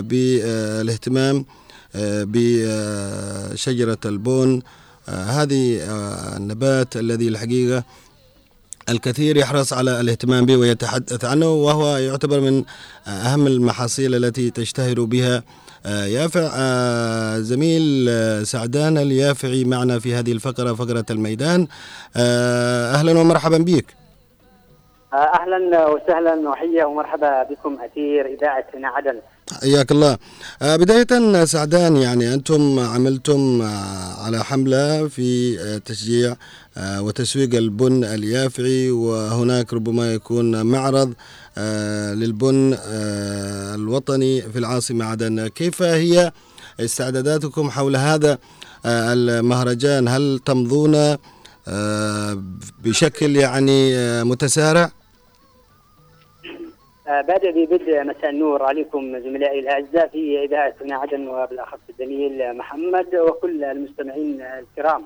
بالاهتمام 0.00 1.44
بشجرة 1.94 3.98
البون. 4.04 4.62
هذه 5.08 5.80
النبات 6.36 6.96
الذي 6.96 7.28
الحقيقة 7.28 7.84
الكثير 8.88 9.36
يحرص 9.36 9.72
على 9.72 10.00
الاهتمام 10.00 10.46
به 10.46 10.56
ويتحدث 10.56 11.24
عنه 11.24 11.48
وهو 11.48 11.96
يعتبر 11.96 12.40
من 12.40 12.64
أهم 13.06 13.46
المحاصيل 13.46 14.14
التي 14.14 14.50
تشتهر 14.50 15.04
بها 15.04 15.42
يافع 15.86 16.48
زميل 17.38 18.10
سعدان 18.46 18.98
اليافعي 18.98 19.64
معنا 19.64 19.98
في 19.98 20.14
هذه 20.14 20.32
الفقرة 20.32 20.72
فقرة 20.74 21.04
الميدان. 21.10 21.66
أهلا 22.16 23.18
ومرحبا 23.20 23.58
بك. 23.58 23.86
أهلا 25.14 25.86
وسهلا 25.88 26.48
وحيه 26.48 26.84
ومرحبا 26.84 27.42
بكم 27.42 27.78
أثير 27.84 28.26
إذاعة 28.26 28.64
هنا 28.74 28.88
عدن 28.88 29.14
حياك 29.62 29.90
الله. 29.92 30.18
آه، 30.62 30.76
بداية 30.76 31.44
سعدان 31.44 31.96
يعني 31.96 32.34
أنتم 32.34 32.78
عملتم 32.78 33.62
آه، 33.62 34.24
على 34.24 34.44
حملة 34.44 35.08
في 35.08 35.60
آه، 35.60 35.78
تشجيع 35.78 36.36
آه، 36.76 37.02
وتسويق 37.02 37.54
البن 37.54 38.04
اليافعي 38.04 38.90
وهناك 38.90 39.72
ربما 39.74 40.12
يكون 40.14 40.66
معرض 40.66 41.08
آه، 41.10 41.14
للبن 42.14 42.76
آه، 42.88 43.74
الوطني 43.74 44.42
في 44.42 44.58
العاصمة 44.58 45.04
عدن. 45.04 45.48
كيف 45.48 45.82
هي 45.82 46.32
استعداداتكم 46.80 47.70
حول 47.70 47.96
هذا 47.96 48.38
آه، 48.86 49.12
المهرجان؟ 49.12 50.08
هل 50.08 50.40
تمضون 50.46 50.94
آه، 51.68 52.42
بشكل 52.84 53.36
يعني 53.36 53.96
آه، 53.96 54.22
متسارع؟ 54.22 54.90
آه، 57.08 57.20
بادئ 57.20 57.52
ببدء 57.66 58.02
مساء 58.04 58.30
النور 58.30 58.62
عليكم 58.62 59.20
زملائي 59.20 59.58
الأعزاء 59.60 60.08
في 60.08 60.44
اذاعه 60.44 60.74
هنا 60.80 60.96
عدن 60.96 61.28
وبالاخص 61.28 61.78
الزميل 61.90 62.56
محمد 62.56 63.06
وكل 63.14 63.64
المستمعين 63.64 64.42
الكرام. 64.42 65.02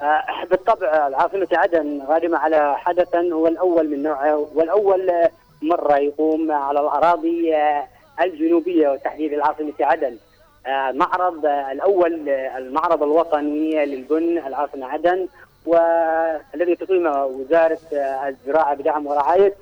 آه، 0.00 0.44
بالطبع 0.50 1.06
العاصمه 1.06 1.48
عدن 1.52 2.02
غارمه 2.08 2.38
على 2.38 2.74
حدث 2.78 3.14
هو 3.14 3.46
الأول 3.46 3.90
من 3.90 4.02
نوعه 4.02 4.48
والأول 4.54 5.10
آه، 5.10 5.30
مرة 5.62 5.96
يقوم 5.98 6.52
على 6.52 6.80
الأراضي 6.80 7.56
آه، 7.56 7.86
الجنوبية 8.20 8.88
وتحديد 8.88 9.32
العاصمة 9.32 9.72
عدن. 9.80 10.16
آه، 10.66 10.90
معرض 10.92 11.46
آه، 11.46 11.72
الأول 11.72 12.28
آه، 12.28 12.58
المعرض 12.58 13.02
الوطني 13.02 13.86
للبن 13.86 14.38
العاصمة 14.38 14.86
عدن 14.86 15.28
والذي 15.66 16.76
تقيمه 16.76 17.24
وزارة 17.24 17.78
آه، 17.92 18.28
الزراعة 18.28 18.74
بدعم 18.74 19.06
ورعاية 19.06 19.54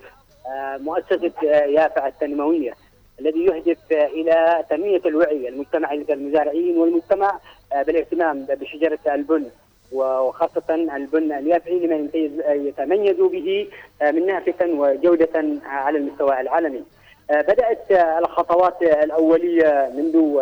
آه، 0.46 0.76
مؤسسة 0.76 1.32
آه، 1.44 1.64
يافع 1.64 2.06
التنموية 2.06 2.72
الذي 3.20 3.44
يهدف 3.44 3.78
آه، 3.92 4.06
إلى 4.06 4.64
تنمية 4.70 5.00
الوعي 5.06 5.48
المجتمعي 5.48 5.96
لدى 5.98 6.12
المزارعين 6.12 6.76
والمجتمع 6.78 7.38
آه، 7.72 7.82
بالاهتمام 7.82 8.44
بشجرة 8.44 8.98
البن 9.06 9.46
وخاصة 9.92 10.74
البن 10.74 11.32
اليافعي 11.32 11.78
لما 11.78 12.08
يتميز 12.48 13.16
به 13.16 13.68
آه، 14.02 14.10
من 14.10 14.26
نافة 14.26 14.66
وجودة 14.66 15.44
على 15.64 15.98
المستوى 15.98 16.40
العالمي. 16.40 16.82
آه، 17.30 17.40
بدأت 17.40 17.92
آه، 17.92 18.18
الخطوات 18.18 18.82
الأولية 18.82 19.92
منذ 19.96 20.40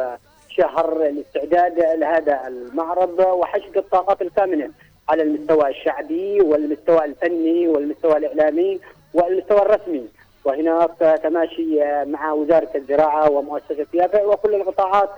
شهر 0.48 1.06
الاستعداد 1.06 1.78
لهذا 1.98 2.40
المعرض 2.46 3.18
وحشد 3.20 3.76
الطاقات 3.76 4.22
الكامنة 4.22 4.70
على 5.08 5.22
المستوى 5.22 5.68
الشعبي 5.68 6.40
والمستوى 6.40 7.04
الفني 7.04 7.68
والمستوى 7.68 8.16
الإعلامي 8.16 8.80
والمستوى 9.14 9.62
الرسمي 9.62 10.08
وهناك 10.44 11.20
تماشي 11.22 11.80
مع 12.04 12.32
وزارة 12.32 12.68
الزراعة 12.74 13.30
ومؤسسة 13.30 13.86
يافع 13.94 14.24
وكل 14.24 14.54
القطاعات 14.54 15.10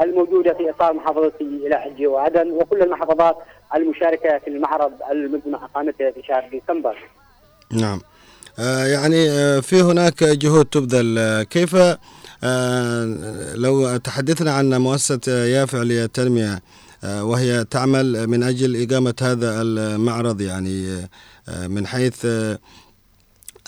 الموجودة 0.00 0.54
في 0.54 0.70
إطار 0.70 0.92
محافظة 0.92 1.32
إلى 1.40 1.76
حجي 1.76 2.06
وعدن 2.06 2.50
وكل 2.50 2.82
المحافظات 2.82 3.36
المشاركة 3.74 4.38
في 4.44 4.50
المعرض 4.50 4.92
المزمع 5.10 5.64
إقامته 5.64 6.10
في 6.10 6.22
شهر 6.28 6.48
ديسمبر. 6.50 6.96
نعم. 7.72 8.00
آه، 8.58 8.86
يعني 8.86 9.30
آه، 9.30 9.60
في 9.60 9.82
هناك 9.82 10.24
جهود 10.24 10.66
تبذل. 10.66 11.18
آه، 11.18 11.42
كيف 11.42 11.76
لو 13.54 13.96
تحدثنا 13.96 14.52
عن 14.52 14.74
مؤسسة 14.74 15.44
يافع 15.44 15.78
للتنمية 15.78 16.62
وهي 17.04 17.64
تعمل 17.64 18.26
من 18.26 18.42
أجل 18.42 18.82
إقامة 18.82 19.14
هذا 19.22 19.62
المعرض 19.62 20.40
يعني 20.40 21.08
من 21.68 21.86
حيث 21.86 22.26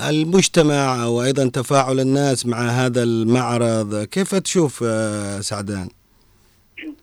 المجتمع 0.00 1.06
وأيضا 1.06 1.48
تفاعل 1.48 2.00
الناس 2.00 2.46
مع 2.46 2.68
هذا 2.68 3.02
المعرض. 3.02 4.04
كيف 4.04 4.34
تشوف 4.34 4.84
سعدان؟ 5.40 5.88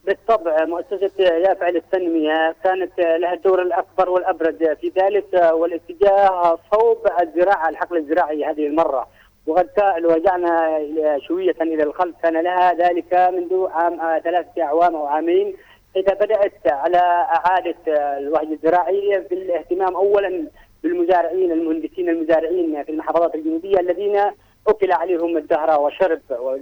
بالطبع 0.05 0.65
مؤسسة 0.65 1.23
يافع 1.23 1.69
للتنمية 1.69 2.55
كانت 2.63 2.99
لها 2.99 3.33
الدور 3.33 3.61
الأكبر 3.61 4.09
والأبرز 4.09 4.63
في 4.63 4.91
ذلك 4.97 5.51
والاتجاه 5.53 6.59
صوب 6.73 7.07
الزراعة 7.21 7.69
الحقل 7.69 7.97
الزراعي 7.97 8.45
هذه 8.45 8.67
المرة. 8.67 9.07
وقد 9.47 9.69
رجعنا 10.05 10.81
شوية 11.27 11.55
إلى 11.61 11.83
الخلف. 11.83 12.15
كان 12.23 12.41
لها 12.41 12.73
ذلك 12.73 13.13
منذ 13.13 13.67
عام 13.71 14.19
ثلاثة 14.19 14.63
أعوام 14.63 14.95
أو 14.95 15.05
عامين 15.05 15.55
إذا 15.95 16.13
بدأت 16.13 16.67
على 16.67 16.97
إعادة 16.97 17.75
الوهج 18.17 18.47
الزراعي 18.51 19.25
بالاهتمام 19.29 19.95
أولا 19.95 20.47
بالمزارعين 20.83 21.51
المهندسين 21.51 22.09
المزارعين 22.09 22.83
في 22.83 22.91
المحافظات 22.91 23.35
الجنوبية 23.35 23.79
الذين 23.79 24.21
أكل 24.67 24.91
عليهم 24.91 25.37
الدهر 25.37 25.81
وشرب 25.81 26.21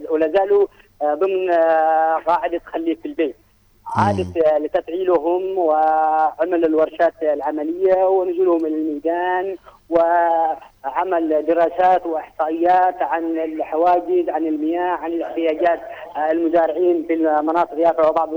ولا 0.09 0.27
زالوا 0.27 0.67
ضمن 1.13 1.49
آه، 1.51 2.17
قاعدة 2.27 2.61
خليك 2.65 2.99
في 2.99 3.07
البيت. 3.07 3.35
عادت 3.95 4.37
آه، 4.37 4.57
لتفعيلهم 4.57 5.57
وعمل 5.57 6.65
الورشات 6.65 7.13
العملية 7.21 8.07
ونزولهم 8.07 8.65
إلى 8.65 8.75
الميدان 8.75 9.55
وعمل 9.89 11.45
دراسات 11.45 12.05
وإحصائيات 12.05 13.01
عن 13.01 13.23
الحواجز 13.39 14.29
عن 14.29 14.47
المياه 14.47 14.91
عن 14.91 15.13
الاحتياجات 15.13 15.79
آه، 16.15 16.31
المزارعين 16.31 17.05
في 17.07 17.13
المناطق 17.13 17.77
يافع 17.79 18.09
وبعض 18.09 18.29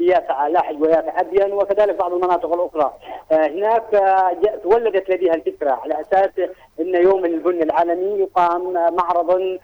يافع 0.00 0.46
لاحج 0.46 0.82
ويافع 0.82 1.20
أبين 1.20 1.52
وكذلك 1.52 1.94
بعض 1.96 2.12
المناطق 2.12 2.52
الأخرى. 2.54 2.92
آه، 3.32 3.46
هناك 3.46 3.84
تولدت 4.62 5.10
لديها 5.10 5.34
الفكرة 5.34 5.70
على 5.70 6.00
أساس 6.00 6.30
أن 6.80 6.94
يوم 6.94 7.24
البن 7.24 7.62
العالمي 7.62 8.20
يقام 8.20 8.72
معرض 8.72 9.30
آه، 9.30 9.58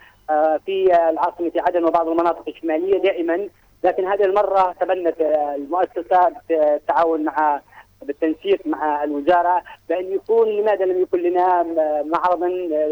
في 0.67 0.95
آه، 0.95 1.11
العاصمة 1.11 1.53
عدن 1.57 1.85
وبعض 1.85 2.09
المناطق 2.09 2.49
الشمالية 2.49 2.99
دائما. 2.99 3.49
لكن 3.85 4.07
هذه 4.07 4.25
المرة 4.25 4.75
تبنت 4.81 5.21
المؤسسة 5.57 6.33
بالتعاون 6.49 7.25
مع 7.25 7.61
بالتنسيق 8.03 8.67
مع 8.67 9.05
الوزارة 9.05 9.63
بأن 9.89 10.13
يكون 10.13 10.49
لماذا 10.49 10.85
لم 10.85 11.03
يكن 11.03 11.19
لنا 11.19 11.63
معرضا 12.03 12.49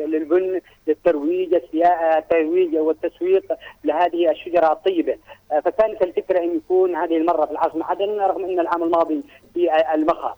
للبن 0.07 0.61
للترويج 0.87 1.55
الترويج 2.17 2.77
والتسويق 2.77 3.53
لهذه 3.85 4.31
الشجرة 4.31 4.73
الطيبة. 4.73 5.17
آه، 5.53 5.61
فكانت 5.61 6.03
الفكرة 6.03 6.39
أن 6.39 6.57
يكون 6.57 6.97
هذه 6.97 7.17
المرة 7.17 7.47
في 7.47 7.53
العاصمة 7.53 7.85
عدن 7.85 8.21
رغم 8.21 8.45
أن 8.45 8.61
العام 8.61 8.83
الماضي 8.83 9.23
في 9.55 9.95
المخا. 9.95 10.37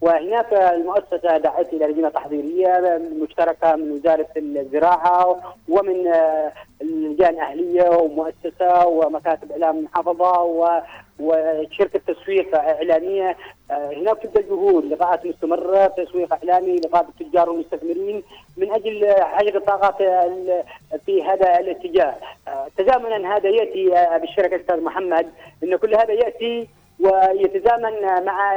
وهناك 0.00 0.52
المؤسسة 0.52 1.36
دعت 1.36 1.72
إلى 1.72 1.86
لجنة 1.86 2.08
تحضيرية 2.08 3.00
مشتركة 3.22 3.76
من 3.76 3.90
وزارة 3.90 4.26
الزراعة 4.36 5.40
ومن 5.68 6.06
آه، 6.06 6.52
اللجان 6.82 7.38
اهليه 7.40 7.88
ومؤسسة 7.90 8.86
ومكاتب 8.86 9.52
إعلام 9.52 9.84
محافظة 9.84 10.42
و 10.42 10.80
وشركة 11.20 12.00
تسويق 12.06 12.54
إعلامية. 12.56 13.36
آه، 13.70 13.92
هناك 13.92 14.18
تبدأ 14.22 14.40
جهود 14.40 14.84
لقاءات 14.84 15.26
مستمرة 15.26 15.86
تسويق 15.86 16.32
إعلامي 16.34 16.76
لقاء 16.76 17.02
بالتجار 17.04 17.50
والمستثمرين 17.50 18.22
من 18.56 18.72
أجل 18.72 19.14
حشد 19.22 19.56
الطاقات 19.56 20.00
ال- 20.00 20.62
في 21.06 21.22
هذا 21.22 21.58
الاتجاه. 21.60 22.14
آه، 22.48 22.66
تزامنا 22.78 23.36
هذا 23.36 23.48
يأتي 23.48 23.96
آه، 23.96 24.18
بالشركة 24.18 24.56
أستاذ 24.56 24.80
محمد 24.80 25.26
إن 25.64 25.76
كل 25.76 25.94
هذا 25.94 26.12
يأتي 26.12 26.68
ويتزامن 27.00 28.24
مع 28.24 28.54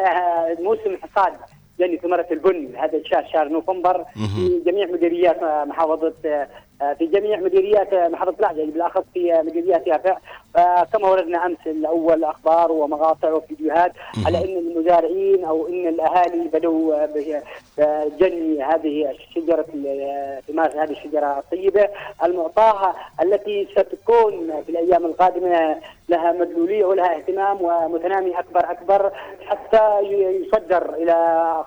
موسم 0.59 0.97
حصاد. 1.01 1.33
يعني 1.79 1.97
ثمرة 1.97 2.27
البن 2.31 2.75
هذا 2.75 2.97
الشهر 2.97 3.25
شهر 3.33 3.47
نوفمبر 3.47 4.05
في 4.35 4.61
جميع 4.65 4.87
مديريات 4.87 5.43
محافظة 5.43 6.13
في 6.99 7.05
جميع 7.05 7.39
مديريات 7.39 7.93
آه، 7.93 8.07
محافظة 8.07 8.36
لحجة 8.39 8.61
بالأخص 8.65 9.03
في 9.13 9.34
آه، 9.34 9.41
مديريات 9.41 9.88
يافع 9.88 10.17
آه، 10.55 10.84
كما 10.93 11.09
وردنا 11.09 11.45
أمس 11.45 11.57
الأول 11.67 12.23
أخبار 12.23 12.71
ومقاطع 12.71 13.34
وفيديوهات 13.34 13.91
على 14.25 14.38
إن 14.38 14.57
المزارعين 14.57 15.45
أو 15.45 15.67
إن 15.67 15.88
الأهالي 15.88 16.47
بدوا 16.53 16.95
آه، 16.95 17.05
ب- 17.05 17.41
آه، 17.79 18.07
جني 18.19 18.63
هذه 18.63 19.11
الشجرة 19.11 19.65
ال- 19.73 20.41
ثمار 20.47 20.71
هذه 20.84 20.91
الشجرة 20.91 21.39
الطيبة. 21.39 21.89
المعطاها 22.23 22.95
التي 23.21 23.67
ستكون 23.71 24.61
في 24.65 24.69
الأيام 24.69 25.05
القادمة 25.05 25.75
لها 26.09 26.31
مدلوليه 26.31 26.86
ولها 26.86 27.15
اهتمام 27.15 27.57
ومتنامي 27.61 28.39
أكبر 28.39 28.71
أكبر 28.71 29.11
حتى 29.45 29.99
يصدر 30.01 30.93
إلى 30.93 31.15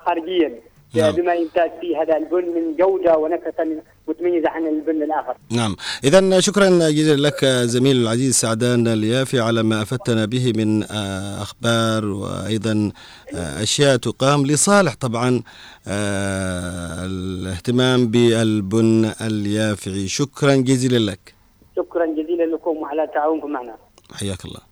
خارجيا. 0.05 0.51
نعم. 0.93 1.11
بما 1.11 1.33
يمتاز 1.33 1.69
فيه 1.81 2.01
هذا 2.01 2.17
البن 2.17 2.45
من 2.55 2.75
جوده 2.79 3.17
ونكهه 3.17 3.81
متميزه 4.07 4.49
عن 4.49 4.67
البن 4.67 5.03
الآخر. 5.03 5.37
نعم 5.51 5.75
إذا 6.03 6.39
شكرا 6.39 6.69
جزيلا 6.69 7.27
لك 7.27 7.45
زميل 7.45 7.95
العزيز 7.97 8.35
سعدان 8.35 8.87
اليافي 8.87 9.39
على 9.39 9.63
ما 9.63 9.81
أفدتنا 9.81 10.25
به 10.25 10.53
من 10.55 10.83
آه، 10.83 11.41
أخبار 11.41 12.05
وأيضا 12.05 12.91
آه، 13.35 13.63
أشياء 13.63 13.97
تقام 13.97 14.45
لصالح 14.45 14.93
طبعا 14.95 15.41
آه، 15.87 17.05
الاهتمام 17.05 18.07
بالبن 18.07 19.11
اليافعي 19.21 20.07
شكرا 20.07 20.55
جزيلا 20.55 21.11
لك 21.11 21.33
شكرا 21.75 22.05
جزيلا 22.05 22.43
لكم 22.43 22.77
وعلى 22.77 23.07
تعاونكم 23.13 23.51
معنا. 23.51 23.75
حياك 24.13 24.45
الله 24.45 24.67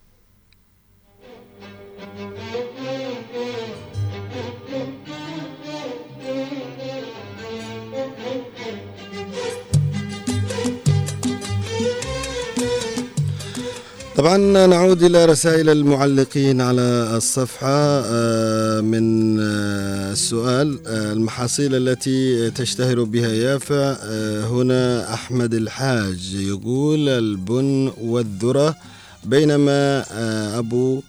طبعا 14.18 14.38
نعود 14.68 15.04
إلى 15.04 15.26
رسائل 15.26 15.70
المعلقين 15.70 16.62
على 16.62 16.82
الصفحة 17.18 17.68
آه، 18.06 18.82
من 18.82 19.38
آه، 19.40 20.12
السؤال 20.12 20.80
آه، 20.88 21.14
المحاصيل 21.14 21.76
التي 21.76 22.52
تشتهر 22.52 23.04
بها 23.04 23.30
يافع 23.30 23.96
آه، 24.04 24.44
هنا 24.48 25.14
أحمد 25.14 25.54
الحاج 25.54 26.34
يقول 26.36 27.10
البن 27.10 27.92
والذرة 28.02 28.76
بينما 29.24 30.06
آه، 30.12 30.60
أبو 30.60 31.02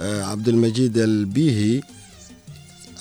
آه، 0.00 0.22
عبد 0.24 0.48
المجيد 0.48 0.98
البيهي 0.98 1.80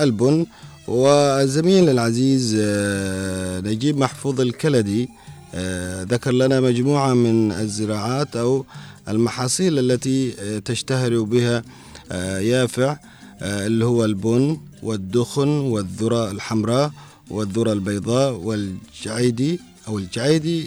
البن 0.02 0.46
والزميل 0.88 1.90
العزيز 1.90 2.58
آه، 2.60 3.60
نجيب 3.60 3.98
محفوظ 3.98 4.42
الكلدي 4.42 5.10
آه، 5.56 6.04
ذكر 6.04 6.32
لنا 6.32 6.60
مجموعة 6.60 7.14
من 7.14 7.52
الزراعات 7.52 8.36
أو 8.36 8.66
المحاصيل 9.10 9.80
التي 9.80 10.34
آه، 10.40 10.60
تشتهر 10.60 11.22
بها 11.22 11.64
آه، 12.12 12.40
يافع 12.40 12.98
آه، 13.42 13.68
اللي 13.68 13.86
هو 13.86 14.06
البن 14.06 14.58
والدخن 14.84 15.48
والذرة 15.48 16.32
الحمراء 16.32 16.92
والذرة 17.30 17.74
البيضاء 17.74 18.34
والجعيدي 18.34 19.60
أو 19.88 19.98
الجعيدي 19.98 20.66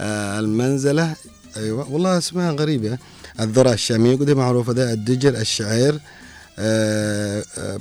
المنزلة. 0.00 1.16
أيوة 1.56 1.92
والله 1.92 2.18
اسمها 2.18 2.52
غريبة. 2.52 2.98
الذرة 3.40 3.72
الشامية 3.72 4.16
قد 4.16 4.30
معروفة 4.30 4.72
ده 4.72 4.92
الدجر 4.92 5.34
الشعير 5.36 6.00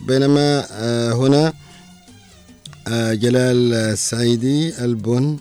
بينما 0.08 0.66
هنا 1.14 1.54
جلال 3.14 3.74
السعيدي 3.74 4.86
البن. 4.86 5.38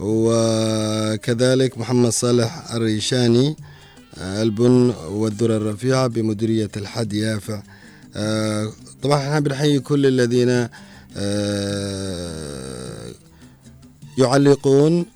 وكذلك 0.00 1.78
محمد 1.78 2.10
صالح 2.10 2.72
الريشاني 2.74 3.56
البن 4.18 4.94
والذرة 5.10 5.56
الرفيعة 5.56 6.06
بمديرية 6.06 6.70
الحد 6.76 7.12
يافع. 7.12 7.62
آه، 8.16 8.72
طبعا 9.02 9.18
إحنا 9.18 9.40
بنحيي 9.40 9.80
كل 9.80 10.06
الذين 10.06 10.68
آه، 11.16 13.10
يعلقون 14.18 15.06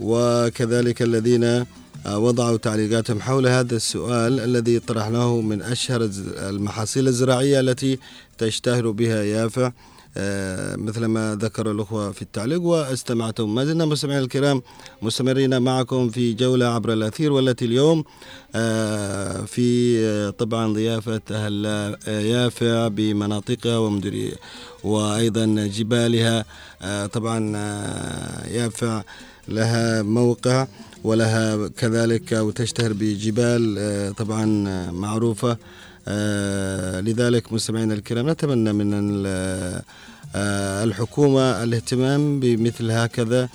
وكذلك 0.00 1.02
الذين 1.02 1.44
آه، 1.44 2.18
وضعوا 2.18 2.56
تعليقاتهم 2.56 3.20
حول 3.20 3.46
هذا 3.46 3.76
السؤال 3.76 4.40
الذي 4.40 4.78
طرحناه 4.78 5.40
من 5.40 5.62
أشهر 5.62 6.10
المحاصيل 6.36 7.08
الزراعية 7.08 7.60
التي 7.60 7.98
تشتهر 8.38 8.90
بها 8.90 9.22
يافع. 9.22 9.72
مثل 10.76 11.04
ما 11.04 11.38
ذكر 11.40 11.70
الأخوة 11.70 12.12
في 12.12 12.22
التعليق 12.22 12.62
واستمعتم. 12.62 13.54
ما 13.54 13.64
زلنا 13.64 13.84
مستمعينا 13.84 14.22
الكرام 14.24 14.62
مستمرين 15.02 15.62
معكم 15.62 16.08
في 16.10 16.32
جولة 16.32 16.66
عبر 16.66 16.92
الأثير 16.92 17.32
والتي 17.32 17.64
اليوم 17.64 18.04
آه، 18.54 19.40
في 19.44 19.98
آه، 20.06 20.30
طبعا 20.30 20.72
ضيافة 20.72 21.20
أهل 21.30 21.66
آه، 21.66 22.20
يافع 22.20 22.88
بمناطقها 22.88 23.78
ومديرية 23.78 24.34
وأيضا 24.84 25.46
جبالها. 25.66 26.44
آه، 26.82 27.06
طبعا 27.06 27.52
آه، 27.56 28.48
يافع 28.48 29.02
لها 29.48 30.02
موقع 30.02 30.66
ولها 31.04 31.68
كذلك 31.68 32.32
وتشتهر 32.32 32.92
بجبال 32.92 33.76
آه، 33.78 34.10
طبعا 34.10 34.68
آه، 34.68 34.90
معروفة. 34.90 35.50
آه، 35.52 35.56
لذلك 37.00 37.52
مستمعينا 37.52 37.94
الكرام 37.94 38.30
نتمنى 38.30 38.72
من 38.72 39.22
آه، 39.26 40.84
الحكومة 40.84 41.62
الاهتمام 41.62 42.40
بمثل 42.40 42.90
هكذا. 42.90 43.48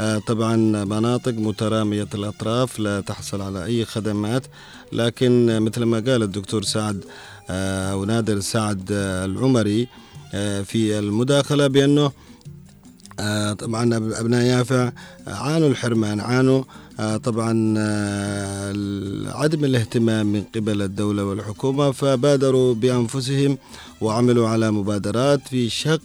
آه، 0.00 0.18
طبعا 0.18 0.56
مناطق 0.84 1.32
مترامية 1.32 2.08
الأطراف 2.14 2.78
لا 2.78 3.00
تحصل 3.00 3.40
على 3.42 3.64
أي 3.64 3.84
خدمات 3.84 4.46
لكن 4.92 5.60
مثل 5.62 5.82
ما 5.82 5.96
قال 5.96 6.22
الدكتور 6.22 6.62
سعد 6.62 7.04
آه، 7.50 7.92
أو 7.92 8.04
نادر 8.04 8.40
سعد 8.40 8.88
آه، 8.92 9.24
العمري 9.24 9.88
آه، 10.34 10.62
في 10.62 10.98
المداخلة 10.98 11.66
بأنه 11.66 12.12
آه، 13.20 13.52
طبعا 13.52 13.84
أب- 13.90 14.18
أبناء 14.18 14.42
يافع 14.42 14.92
عانوا 15.26 15.68
الحرمان 15.68 16.20
عانوا 16.20 16.58
آه، 16.62 16.64
طبعا 17.00 17.74
آه، 17.78 18.72
عدم 19.26 19.64
الاهتمام 19.64 20.26
من 20.26 20.42
قبل 20.54 20.82
الدولة 20.82 21.24
والحكومة 21.24 21.90
فبادروا 21.92 22.74
بأنفسهم 22.74 23.58
وعملوا 24.00 24.48
على 24.48 24.70
مبادرات 24.70 25.48
في 25.48 25.68
شق 25.68 26.00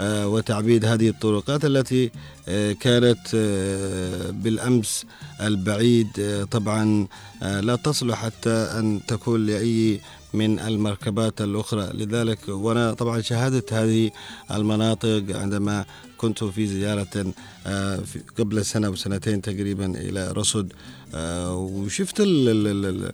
آه، 0.00 0.28
وتعبيد 0.28 0.84
هذه 0.84 1.08
الطرقات 1.08 1.64
التي 1.64 2.10
آه، 2.48 2.72
كانت 2.72 3.18
آه، 3.34 4.30
بالأمس 4.30 5.04
البعيد. 5.40 6.08
آه، 6.18 6.44
طبعا 6.44 7.06
آه، 7.42 7.60
لا 7.60 7.76
تصلح 7.76 8.18
حتى 8.24 8.50
أن 8.50 9.00
تكون 9.08 9.46
لأي 9.46 10.00
من 10.34 10.58
المركبات 10.60 11.40
الأخرى. 11.40 11.90
لذلك 11.94 12.38
وأنا 12.48 12.94
طبعا 12.94 13.20
شاهدت 13.20 13.72
هذه 13.72 14.10
المناطق 14.50 15.24
عندما 15.30 15.84
كنت 16.18 16.44
في 16.44 16.66
زيارة 16.66 17.32
آه، 17.66 18.00
قبل 18.38 18.64
سنة 18.64 18.86
أو 18.86 18.94
سنتين 18.94 19.42
تقريبا 19.42 19.86
إلى 19.86 20.32
رصد 20.32 20.72
آه، 21.14 21.56
وشفت 21.56 22.20
ال- 22.20 22.48
ال- 22.48 22.66
ال- 22.66 22.86
ال- 22.86 23.12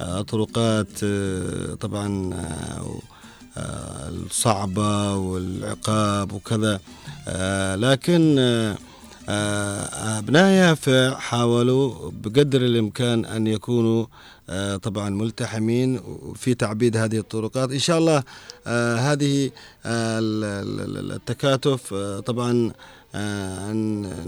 الطرقات 0.00 0.88
آه، 1.04 1.74
طبعا 1.74 2.34
الصعبة 4.08 5.14
والعقاب 5.16 6.32
وكذا. 6.32 6.80
لكن 7.76 8.38
أبناء 10.18 10.50
يافع 10.52 11.14
حاولوا 11.18 12.10
بقدر 12.10 12.60
الإمكان 12.60 13.24
أن 13.24 13.46
يكونوا 13.46 14.06
طبعا 14.82 15.10
ملتحمين 15.10 16.00
في 16.36 16.54
تعبيد 16.54 16.96
هذه 16.96 17.18
الطرقات. 17.18 17.72
إن 17.72 17.78
شاء 17.78 17.98
الله 17.98 18.22
آه، 18.66 18.96
هذه 18.96 19.50
آه، 19.86 20.18
ال- 20.18 20.44
ال- 20.44 20.96
ال- 20.98 21.12
التكاتف 21.12 21.94
آه، 21.94 22.20
طبعا 22.20 22.72
آه، 23.14 23.72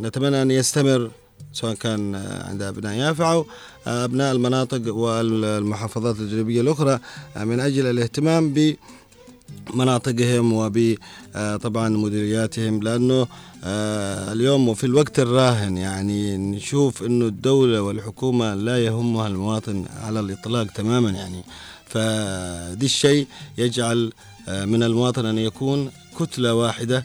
نتمنى 0.03 0.43
أن 0.43 0.51
يستمر 0.51 1.11
سواء 1.53 1.75
كان 1.75 2.15
آه، 2.15 2.49
عند 2.49 2.63
أبناء 2.63 2.95
يافع 2.95 3.33
أو 3.33 3.47
آه، 3.87 4.05
أبناء 4.05 4.33
المناطق 4.33 4.95
والمحافظات 4.95 6.19
الجنوبية 6.21 6.61
الأخرى 6.61 6.99
آه، 7.37 7.45
من 7.45 7.61
أجل 7.61 7.87
الاهتمام 7.87 8.51
ب 8.55 8.77
مناطقهم 9.75 10.53
وب 10.53 10.95
آه، 11.37 11.61
مديرياتهم 11.77 12.83
لأنه 12.83 13.27
آه، 13.65 14.33
اليوم 14.33 14.69
وفي 14.69 14.85
الوقت 14.85 15.19
الراهن 15.19 15.77
يعني 15.77 16.37
نشوف 16.37 17.03
إنه 17.03 17.27
الدولة 17.27 17.83
والحكومة 17.83 18.55
لا 18.55 18.85
يهمها 18.85 19.27
المواطن 19.27 19.85
على 20.03 20.21
الإطلاق 20.21 20.67
تماما 20.67 21.11
يعني. 21.11 21.45
فدي 21.87 22.87
الشيء 22.87 23.27
يجعل 23.59 24.13
آه، 24.49 24.65
من 24.65 24.83
المواطن 24.83 25.27
أن 25.27 25.39
يكون 25.39 25.91
كتلة 26.19 26.55
واحدة 26.55 27.05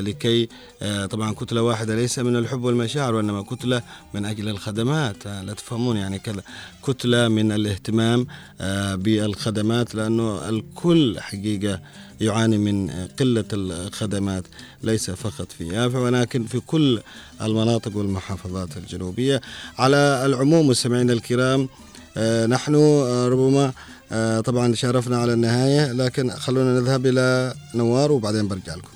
لكي 0.00 0.48
آه، 0.82 1.06
طبعا 1.06 1.32
كتلة 1.32 1.62
واحدة 1.62 1.94
ليس 1.94 2.18
من 2.18 2.36
الحب 2.36 2.64
والمشاعر 2.64 3.14
وإنما 3.14 3.42
كتلة 3.42 3.82
من 4.14 4.24
أجل 4.24 4.48
الخدمات. 4.48 5.26
آه، 5.26 5.42
لا 5.42 5.52
تفهمون 5.52 5.96
يعني 5.96 6.18
كذا. 6.18 6.42
كتلة 6.86 7.28
من 7.28 7.52
الاهتمام 7.52 8.26
آه، 8.60 8.94
بالخدمات 8.94 9.94
لأنه 9.94 10.48
الكل 10.48 11.20
حقيقة 11.20 11.80
يعاني 12.20 12.58
من 12.58 12.90
قلة 13.20 13.44
الخدمات 13.52 14.44
ليس 14.82 15.10
فقط 15.10 15.52
في 15.52 15.68
يافع 15.68 15.98
ولكن 15.98 16.44
في 16.44 16.60
كل 16.60 17.00
المناطق 17.42 17.96
والمحافظات 17.96 18.76
الجنوبية. 18.76 19.40
على 19.78 20.22
العموم 20.26 20.68
مستمعينا 20.68 21.12
الكرام 21.12 21.68
آه، 22.16 22.46
نحن 22.46 22.74
آه، 22.74 23.28
ربما 23.28 23.72
آه، 24.12 24.40
طبعا 24.40 24.74
شارفنا 24.74 25.18
على 25.18 25.32
النهاية 25.32 25.92
لكن 25.92 26.30
خلونا 26.30 26.80
نذهب 26.80 27.06
إلى 27.06 27.54
نوار 27.74 28.12
وبعدين 28.12 28.48
برجع 28.48 28.74
لكم. 28.74 28.95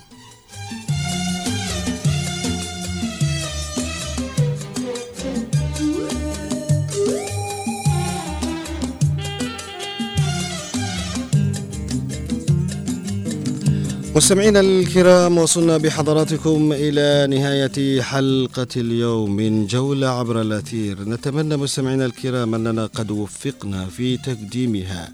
مستمعينا 14.17 14.61
الكرام 14.61 15.39
وصلنا 15.39 15.77
بحضراتكم 15.77 16.73
إلى 16.73 17.37
نهاية 17.37 18.03
حلقة 18.03 18.67
اليوم 18.77 19.37
من 19.37 19.67
جولة 19.67 20.09
عبر 20.09 20.41
الأثير. 20.41 21.09
نتمنى 21.09 21.57
مستمعينا 21.57 22.07
الكرام 22.07 22.55
أننا 22.55 22.87
قد 22.87 23.11
وفقنا 23.11 23.87
في 23.87 24.17
تقديمها. 24.17 25.13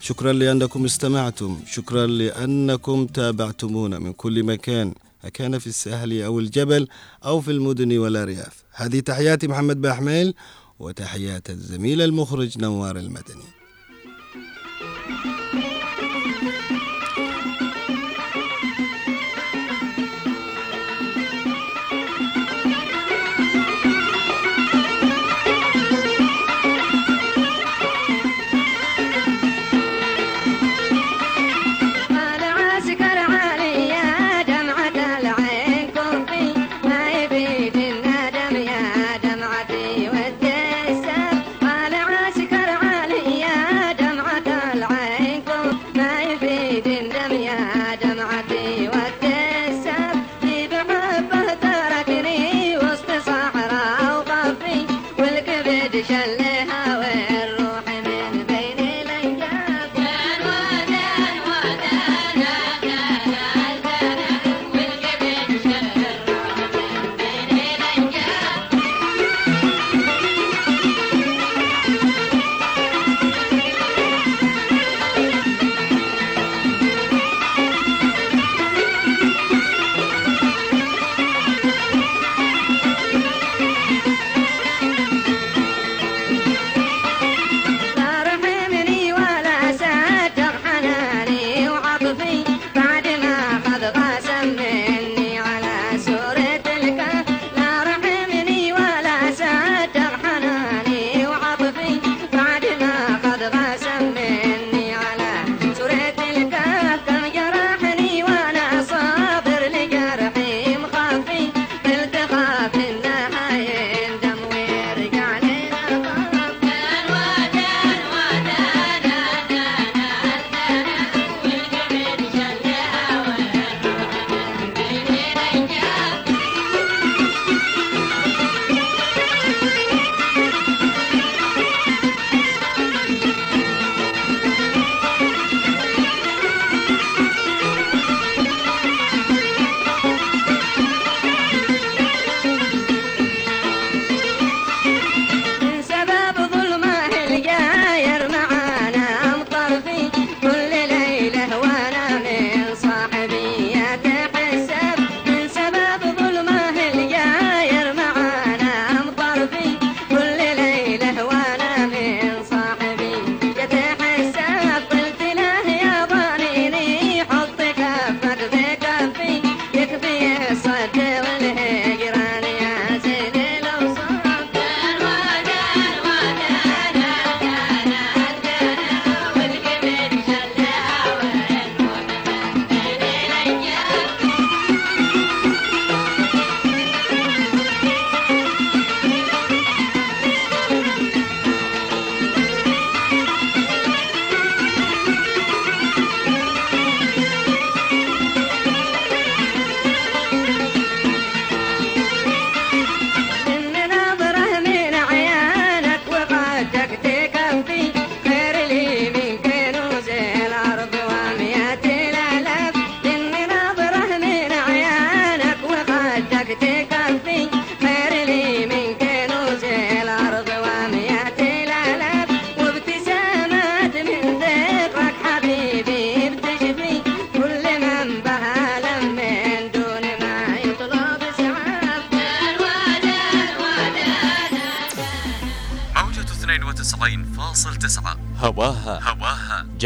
شكرا 0.00 0.32
لأنكم 0.32 0.84
استمعتم. 0.84 1.60
شكرا 1.66 2.06
لأنكم 2.06 3.06
تابعتمونا 3.06 3.98
من 3.98 4.12
كل 4.12 4.42
مكان 4.42 4.94
أكان 5.24 5.58
في 5.58 5.66
الساحل 5.66 6.22
أو 6.22 6.38
الجبل 6.38 6.88
أو 7.24 7.40
في 7.40 7.50
المدن 7.50 7.98
والأرياف 7.98 8.64
هذه 8.72 9.00
تحياتي 9.00 9.48
محمد 9.48 9.80
باحميل 9.80 10.34
وتحيات 10.78 11.50
الزميل 11.50 12.02
المخرج 12.02 12.58
نوار 12.58 12.96
المدني. 12.96 13.55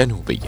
جنوبية 0.00 0.39